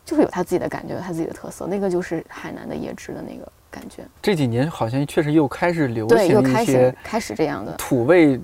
[0.06, 4.04] 就是有它自己的感觉，有它自己的特色，那个就是海南的椰汁的那个感觉。
[4.22, 8.38] 这几年好像确实又开始流行一些开始这样的土味。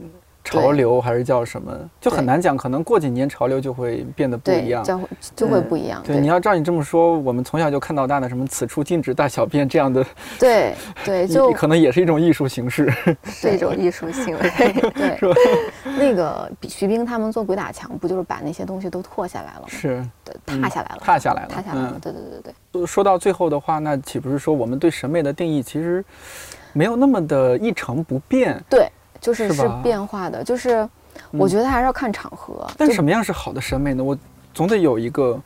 [0.49, 1.71] 潮流还是叫什么，
[2.01, 2.57] 就很难讲。
[2.57, 4.99] 可能过几年潮流就会变得不一样，就
[5.35, 6.01] 就会不一样。
[6.05, 10.05] 对，你要照你这么说，我们从小就看到大的什么“此处禁止大小便”这样的，
[10.39, 10.73] 对
[11.05, 12.91] 对， 就可能也是一种艺术形式，
[13.23, 14.49] 是一种艺术行为，
[14.95, 15.35] 对，是吧？
[15.97, 19.67] 那个徐冰他们做鬼打墙，不就是把那些东西都拓下来了吗？
[19.67, 20.03] 是，
[20.45, 21.97] 踏下来了，踏下来了，踏下来了。
[22.01, 22.85] 对对对对。
[22.85, 26.03] 说到最后的话，那岂不是说我们对审美的定义其实
[26.73, 28.61] 没有那么的一成不变？
[28.69, 28.89] 对，
[29.19, 30.87] 就是是变化的，就是。
[31.31, 32.65] 我觉得还是要看场合。
[32.77, 34.01] 但什么样是好的审美呢？
[34.01, 34.17] 我
[34.53, 35.37] 总得有一个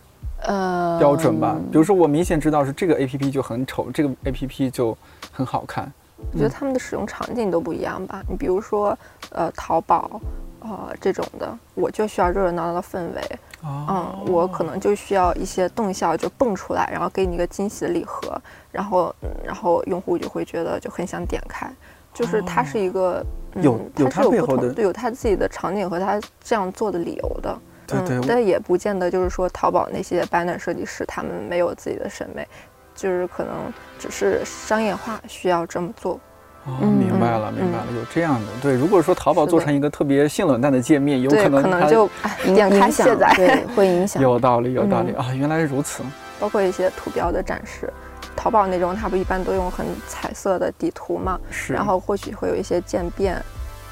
[0.43, 1.57] 呃标准吧。
[1.71, 4.95] 比如说，我明显知道是这个 A P P 就很丑，这个 A P P 就
[5.31, 5.91] 很好看。
[6.31, 8.21] 我觉得他们的使用场景都不一样吧。
[8.29, 8.95] 你比如说，
[9.31, 10.21] 呃，淘宝，
[10.59, 13.39] 呃，这种的，我就需要热热闹闹的氛围。
[13.63, 18.39] 嗯，我可能就需要一些动效就蹦出来，然后给你一个惊喜的礼盒，
[18.71, 19.13] 然后，
[19.43, 21.67] 然后用户就会觉得就很想点开。
[22.13, 23.25] 就是它是一个
[23.61, 27.57] 有有他背后的有他自己的场景和他这样做的理由的。
[27.85, 28.21] 对对。
[28.27, 32.47] 但也不见得就是说淘宝那些 banner 设计师他们没有自己的审美，
[32.95, 33.53] 就是可能
[33.99, 36.19] 只是商业化需要这么做。
[36.65, 38.47] 哦，明白了，明白了，有这样的。
[38.61, 42.09] 对，如果说淘宝做成一个特别性冷淡的界面，有可能可能就
[42.45, 44.23] 影 响卸载，对，会影响。
[44.23, 46.01] 有道理，有道理啊，原来如此。
[46.39, 47.91] 包括一些图标的展示。
[48.35, 51.39] 淘宝那种，它不一般都用很彩色的底图嘛？
[51.49, 51.73] 是。
[51.73, 53.35] 然后或许会有一些渐变，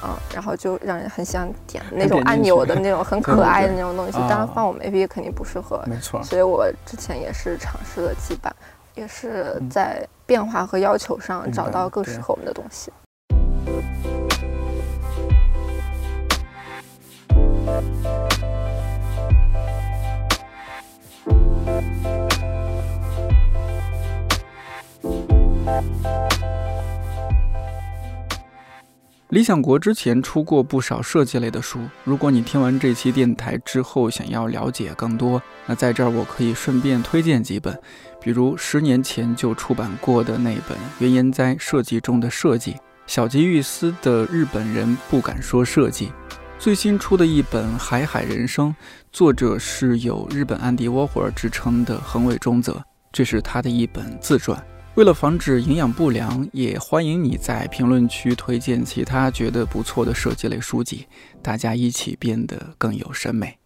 [0.04, 4.14] 嗯，然后就让人很想点那种按钮的那种很可爱的那种东西。
[4.14, 5.84] 当然放我们 APP 肯定不适合。
[5.88, 6.22] 没错。
[6.24, 8.54] 所以我之前也是尝试了几版，
[8.96, 12.92] 也是在变化和要求上找到更适合我们的东西。
[29.30, 37.74] 理想国之前出过不少设计类的书，如果你听完这期电台之后想要了解更多，那在这儿我可以顺便推荐几本，
[38.19, 42.74] 比如十年前就出版过的那本《原研哉设计中的设计》，
[43.07, 46.07] 小吉玉司的《日本人不敢说设计》，
[46.59, 48.69] 最新出的一本《海海人生》，
[49.13, 54.61] 作者是有日本安迪沃霍尔之称的横尾中则，这是他的一本自传。
[54.96, 61.06] 为了防止营养不良，也欢迎你在评论区推荐其他觉得不错的设计类书籍，
[61.42, 63.58] 大家一起变得更有审美。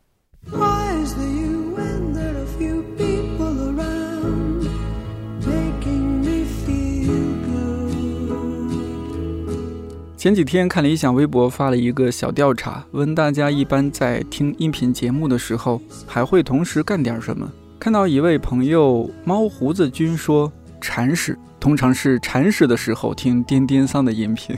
[10.16, 17.52] 前几天看理想微博发了一个小调查，问大家一般在听音频节目的时候还会同时干点什么？
[17.80, 20.54] 看到一位朋友猫胡子君说。
[20.86, 24.56] 铲屎通常是铲屎的时候听颠颠桑的音频，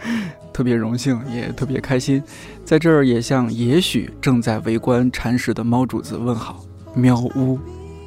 [0.52, 2.22] 特别荣幸也特别开心，
[2.66, 6.62] 在这儿也向也许正在围观铲屎的猫主子问好。
[6.94, 7.58] 喵呜！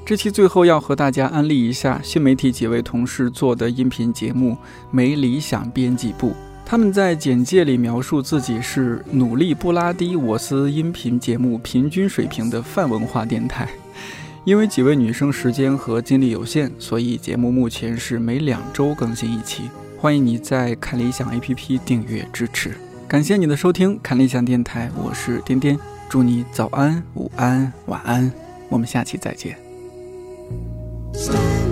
[0.06, 4.52] 这期最后要和大家安利一下新媒体几位同事做的音频节目
[4.92, 6.30] 《没理想编辑部》，
[6.66, 13.68] 他们在简介里描述自己是努力不拉低我司音频节目平均水平的泛文化电台。
[14.46, 19.70] 因为几位女生时间和精力有限，所以节目目前是每两周更新一期。
[19.98, 22.76] 欢迎你在看理想 APP 订阅支持，
[23.08, 25.80] 感谢你的收听，看理想电台，我是颠颠，
[26.10, 28.30] 祝你早安、午安、晚安，
[28.68, 29.58] 我们下期再见。
[31.14, 31.64] Stand